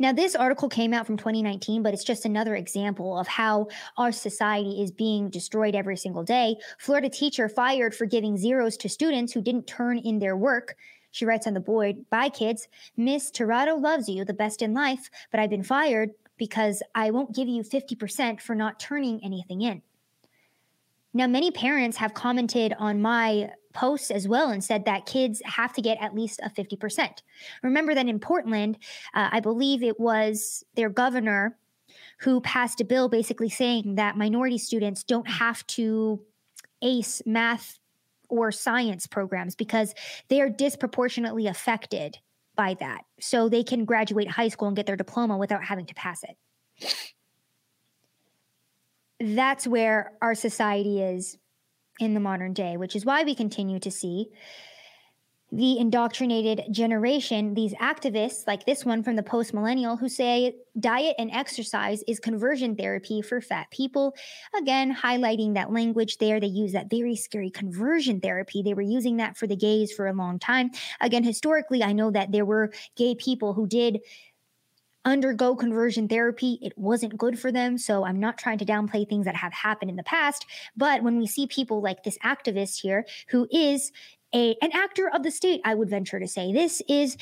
[0.00, 4.12] Now, this article came out from 2019, but it's just another example of how our
[4.12, 6.56] society is being destroyed every single day.
[6.78, 10.76] Florida teacher fired for giving zeros to students who didn't turn in their work.
[11.10, 12.68] She writes on the board, Bye, kids.
[12.96, 17.34] Miss Tirado loves you, the best in life, but I've been fired because I won't
[17.34, 19.82] give you 50% for not turning anything in.
[21.14, 25.72] Now, many parents have commented on my posts as well and said that kids have
[25.74, 27.22] to get at least a 50%.
[27.62, 28.78] Remember that in Portland,
[29.14, 31.56] uh, I believe it was their governor
[32.20, 36.20] who passed a bill basically saying that minority students don't have to
[36.82, 37.78] ace math
[38.28, 39.94] or science programs because
[40.28, 42.18] they are disproportionately affected
[42.56, 43.02] by that.
[43.20, 46.36] So they can graduate high school and get their diploma without having to pass it.
[49.20, 51.36] That's where our society is
[51.98, 54.30] in the modern day, which is why we continue to see
[55.50, 61.16] the indoctrinated generation, these activists like this one from the post millennial who say diet
[61.18, 64.14] and exercise is conversion therapy for fat people.
[64.54, 66.38] Again, highlighting that language there.
[66.38, 68.62] They use that very scary conversion therapy.
[68.62, 70.70] They were using that for the gays for a long time.
[71.00, 74.00] Again, historically, I know that there were gay people who did
[75.08, 76.58] undergo conversion therapy.
[76.62, 77.78] It wasn't good for them.
[77.78, 80.46] So I'm not trying to downplay things that have happened in the past.
[80.76, 83.90] But when we see people like this activist here who is
[84.34, 87.16] a an actor of the state, I would venture to say this is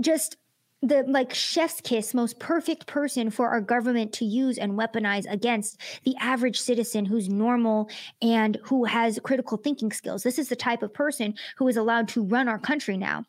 [0.00, 0.36] just
[0.82, 5.78] the like chef's kiss most perfect person for our government to use and weaponize against
[6.04, 7.90] the average citizen who's normal
[8.22, 12.08] and who has critical thinking skills this is the type of person who is allowed
[12.08, 13.22] to run our country now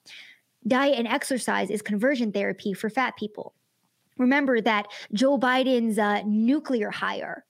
[0.67, 3.53] diet and exercise is conversion therapy for fat people
[4.17, 7.45] remember that joe biden's uh, nuclear hire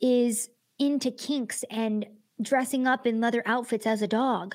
[0.00, 2.06] is into kinks and
[2.40, 4.54] dressing up in leather outfits as a dog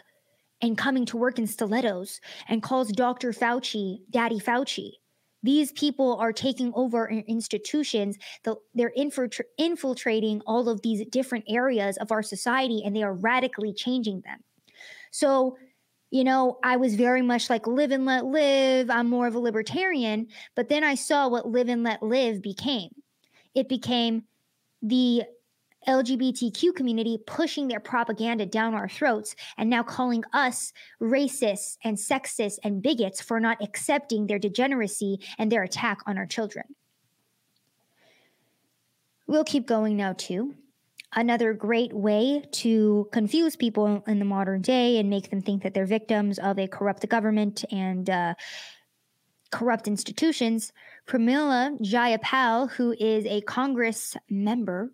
[0.62, 3.32] and coming to work in stilettos and calls Dr.
[3.32, 4.94] Fauci Daddy Fauci.
[5.44, 8.18] These people are taking over institutions.
[8.74, 14.22] They're infiltrating all of these different areas of our society and they are radically changing
[14.22, 14.40] them.
[15.12, 15.58] So,
[16.16, 18.90] you know, I was very much like live and let live.
[18.90, 20.28] I'm more of a libertarian.
[20.56, 22.92] But then I saw what live and let live became.
[23.54, 24.24] It became
[24.82, 25.24] the
[25.86, 32.60] LGBTQ community pushing their propaganda down our throats and now calling us racist and sexist
[32.64, 36.64] and bigots for not accepting their degeneracy and their attack on our children.
[39.28, 40.56] We'll keep going now, too.
[41.16, 45.74] Another great way to confuse people in the modern day and make them think that
[45.74, 48.34] they're victims of a corrupt government and uh,
[49.52, 50.74] corrupt institutions.
[51.08, 54.92] Pramila Jayapal, who is a Congress member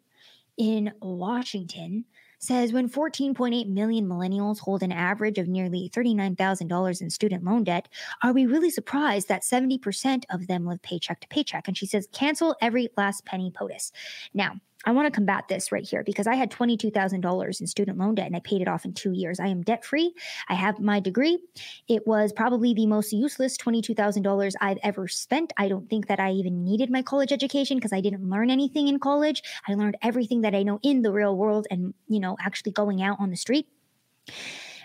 [0.58, 2.06] in Washington
[2.42, 7.88] says when 14.8 million millennials hold an average of nearly $39,000 in student loan debt,
[8.24, 11.68] are we really surprised that 70% of them live paycheck to paycheck?
[11.68, 13.92] And she says, cancel every last penny POTUS.
[14.34, 14.56] Now,
[14.86, 18.28] I want to combat this right here because I had $22,000 in student loan debt
[18.28, 19.40] and I paid it off in two years.
[19.40, 20.14] I am debt free.
[20.50, 21.40] I have my degree.
[21.88, 25.54] It was probably the most useless $22,000 I've ever spent.
[25.58, 28.88] I don't think that I even needed my college education because I didn't learn anything
[28.88, 29.44] in college.
[29.68, 33.02] I learned everything that I know in the real world and, you know, actually going
[33.02, 33.68] out on the street.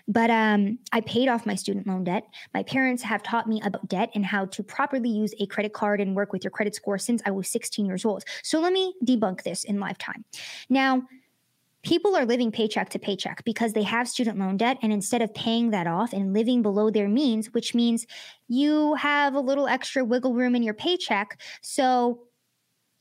[0.08, 2.24] But um, I paid off my student loan debt.
[2.54, 6.00] My parents have taught me about debt and how to properly use a credit card
[6.00, 8.24] and work with your credit score since I was 16 years old.
[8.42, 10.24] So let me debunk this in lifetime.
[10.68, 11.02] Now,
[11.86, 15.32] people are living paycheck to paycheck because they have student loan debt and instead of
[15.34, 18.06] paying that off and living below their means which means
[18.48, 22.25] you have a little extra wiggle room in your paycheck so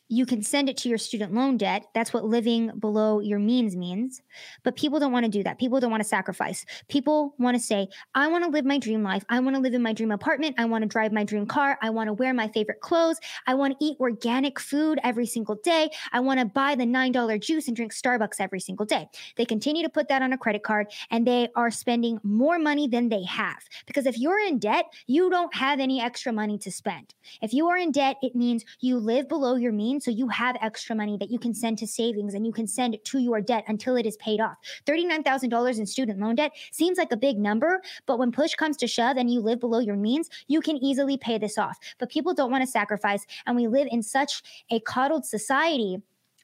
[0.07, 1.87] you can send it to your student loan debt.
[1.93, 4.21] That's what living below your means means.
[4.63, 5.57] But people don't want to do that.
[5.57, 6.65] People don't want to sacrifice.
[6.89, 9.25] People want to say, I want to live my dream life.
[9.29, 10.55] I want to live in my dream apartment.
[10.59, 11.79] I want to drive my dream car.
[11.81, 13.19] I want to wear my favorite clothes.
[13.47, 15.89] I want to eat organic food every single day.
[16.13, 19.07] I want to buy the $9 juice and drink Starbucks every single day.
[19.37, 22.87] They continue to put that on a credit card and they are spending more money
[22.87, 23.63] than they have.
[23.87, 27.15] Because if you're in debt, you don't have any extra money to spend.
[27.41, 30.55] If you are in debt, it means you live below your means so you have
[30.61, 33.63] extra money that you can send to savings and you can send to your debt
[33.67, 34.57] until it is paid off.
[34.85, 38.87] $39,000 in student loan debt seems like a big number, but when push comes to
[38.87, 41.77] shove and you live below your means, you can easily pay this off.
[41.99, 46.01] But people don't want to sacrifice, and we live in such a coddled society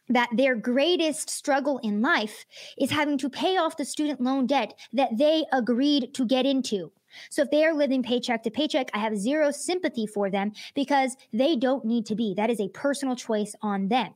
[0.09, 2.45] that their greatest struggle in life
[2.77, 6.91] is having to pay off the student loan debt that they agreed to get into.
[7.29, 11.15] So if they are living paycheck to paycheck, I have zero sympathy for them because
[11.33, 12.33] they don't need to be.
[12.33, 14.13] That is a personal choice on them.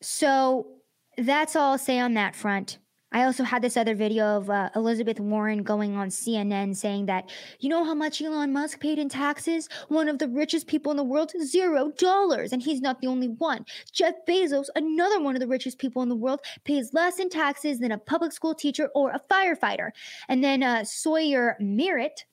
[0.00, 0.68] So
[1.16, 2.78] that's all I'll say on that front.
[3.12, 7.30] I also had this other video of uh, Elizabeth Warren going on CNN saying that,
[7.58, 9.68] you know how much Elon Musk paid in taxes?
[9.88, 12.52] One of the richest people in the world, zero dollars.
[12.52, 13.64] And he's not the only one.
[13.92, 17.78] Jeff Bezos, another one of the richest people in the world, pays less in taxes
[17.78, 19.90] than a public school teacher or a firefighter.
[20.28, 22.26] And then uh, Sawyer Merritt,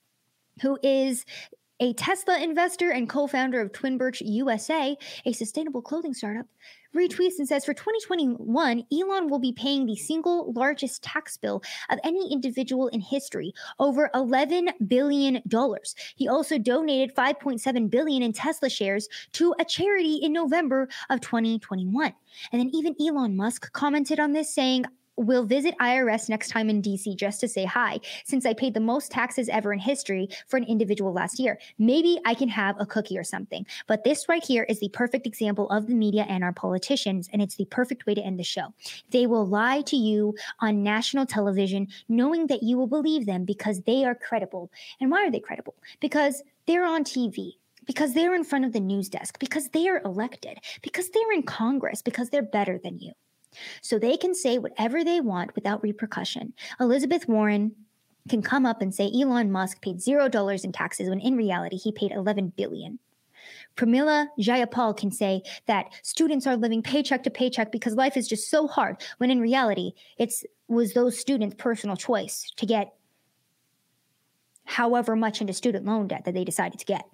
[0.61, 1.25] who is
[1.79, 6.45] a Tesla investor and co founder of Twin Birch USA, a sustainable clothing startup,
[6.95, 11.99] retweets and says for 2021, Elon will be paying the single largest tax bill of
[12.03, 15.95] any individual in history, over 11 billion dollars.
[16.15, 22.13] He also donated 5.7 billion in Tesla shares to a charity in November of 2021.
[22.51, 24.85] And then even Elon Musk commented on this saying,
[25.17, 28.79] will visit IRS next time in DC just to say hi, since I paid the
[28.79, 31.59] most taxes ever in history for an individual last year.
[31.77, 33.65] Maybe I can have a cookie or something.
[33.87, 37.41] But this right here is the perfect example of the media and our politicians, and
[37.41, 38.73] it's the perfect way to end the show.
[39.11, 43.81] They will lie to you on national television, knowing that you will believe them because
[43.81, 44.71] they are credible.
[44.99, 45.75] And why are they credible?
[45.99, 47.53] Because they're on TV
[47.85, 52.01] because they're in front of the news desk, because they're elected, because they're in Congress,
[52.01, 53.11] because they're better than you.
[53.81, 56.53] So they can say whatever they want without repercussion.
[56.79, 57.73] Elizabeth Warren
[58.29, 61.77] can come up and say Elon Musk paid zero dollars in taxes when in reality
[61.77, 62.99] he paid 11 billion.
[63.75, 68.49] Pramila Jayapal can say that students are living paycheck to paycheck because life is just
[68.49, 70.33] so hard, when in reality, it
[70.67, 72.93] was those students' personal choice to get
[74.63, 77.05] however much into student loan debt that they decided to get.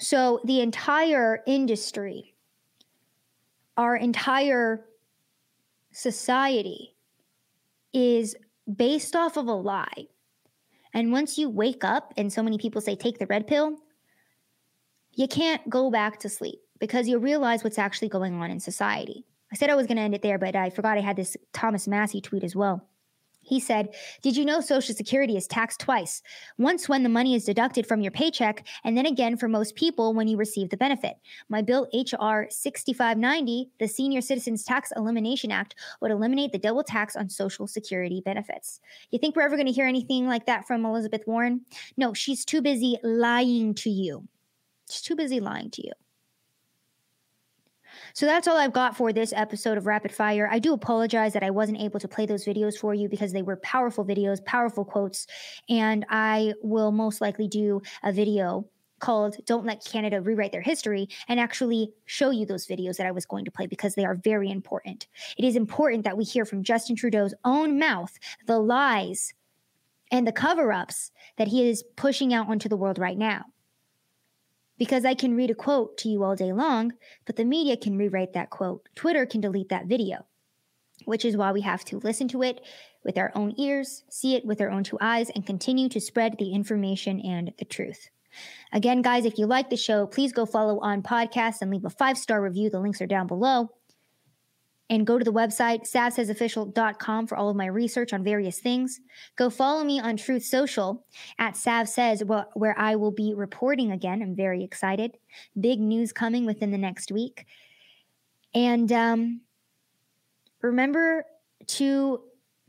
[0.00, 2.33] So the entire industry,
[3.76, 4.84] our entire
[5.92, 6.94] society
[7.92, 8.34] is
[8.76, 10.06] based off of a lie.
[10.92, 13.76] And once you wake up and so many people say, take the red pill,
[15.12, 19.24] you can't go back to sleep because you realize what's actually going on in society.
[19.52, 21.36] I said I was going to end it there, but I forgot I had this
[21.52, 22.88] Thomas Massie tweet as well.
[23.44, 26.22] He said, Did you know Social Security is taxed twice?
[26.58, 30.14] Once when the money is deducted from your paycheck, and then again for most people
[30.14, 31.16] when you receive the benefit.
[31.48, 37.16] My bill HR 6590, the Senior Citizens Tax Elimination Act, would eliminate the double tax
[37.16, 38.80] on Social Security benefits.
[39.10, 41.60] You think we're ever going to hear anything like that from Elizabeth Warren?
[41.96, 44.26] No, she's too busy lying to you.
[44.90, 45.92] She's too busy lying to you.
[48.14, 50.48] So that's all I've got for this episode of Rapid Fire.
[50.48, 53.42] I do apologize that I wasn't able to play those videos for you because they
[53.42, 55.26] were powerful videos, powerful quotes,
[55.68, 58.68] and I will most likely do a video
[59.00, 63.10] called Don't Let Canada Rewrite Their History and actually show you those videos that I
[63.10, 65.08] was going to play because they are very important.
[65.36, 69.34] It is important that we hear from Justin Trudeau's own mouth the lies
[70.12, 73.46] and the cover ups that he is pushing out onto the world right now
[74.78, 76.92] because I can read a quote to you all day long,
[77.26, 78.88] but the media can rewrite that quote.
[78.94, 80.26] Twitter can delete that video,
[81.04, 82.60] which is why we have to listen to it
[83.04, 86.36] with our own ears, see it with our own two eyes, and continue to spread
[86.38, 88.08] the information and the truth.
[88.72, 91.90] Again, guys, if you like the show, please go follow on podcast and leave a
[91.90, 92.68] five star review.
[92.68, 93.70] The links are down below
[94.90, 99.00] and go to the website savsaysofficial.com for all of my research on various things.
[99.36, 101.06] Go follow me on Truth Social
[101.38, 102.22] at Sav Says,
[102.54, 104.22] where I will be reporting again.
[104.22, 105.16] I'm very excited.
[105.58, 107.46] Big news coming within the next week.
[108.54, 109.40] And um,
[110.60, 111.24] remember
[111.66, 112.20] to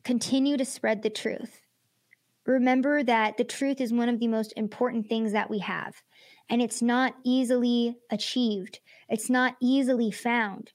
[0.03, 1.61] continue to spread the truth.
[2.45, 5.95] Remember that the truth is one of the most important things that we have,
[6.49, 10.71] and it's not easily achieved, it's not easily found.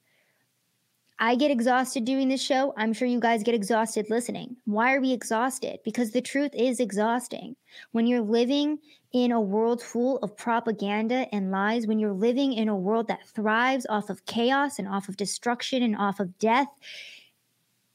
[1.23, 2.73] I get exhausted doing this show.
[2.75, 4.55] I'm sure you guys get exhausted listening.
[4.65, 5.77] Why are we exhausted?
[5.85, 7.55] Because the truth is exhausting.
[7.91, 8.79] When you're living
[9.13, 13.27] in a world full of propaganda and lies, when you're living in a world that
[13.27, 16.69] thrives off of chaos and off of destruction and off of death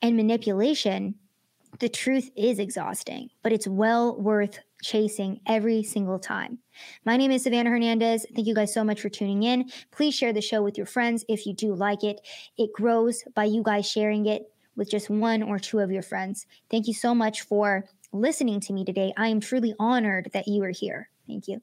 [0.01, 1.17] and manipulation,
[1.81, 6.59] the truth is exhausting, but it's well worth chasing every single time.
[7.05, 8.27] My name is Savannah Hernandez.
[8.35, 9.71] Thank you guys so much for tuning in.
[9.91, 12.21] Please share the show with your friends if you do like it.
[12.57, 16.47] It grows by you guys sharing it with just one or two of your friends.
[16.71, 19.13] Thank you so much for listening to me today.
[19.17, 21.09] I am truly honored that you are here.
[21.27, 21.63] Thank you.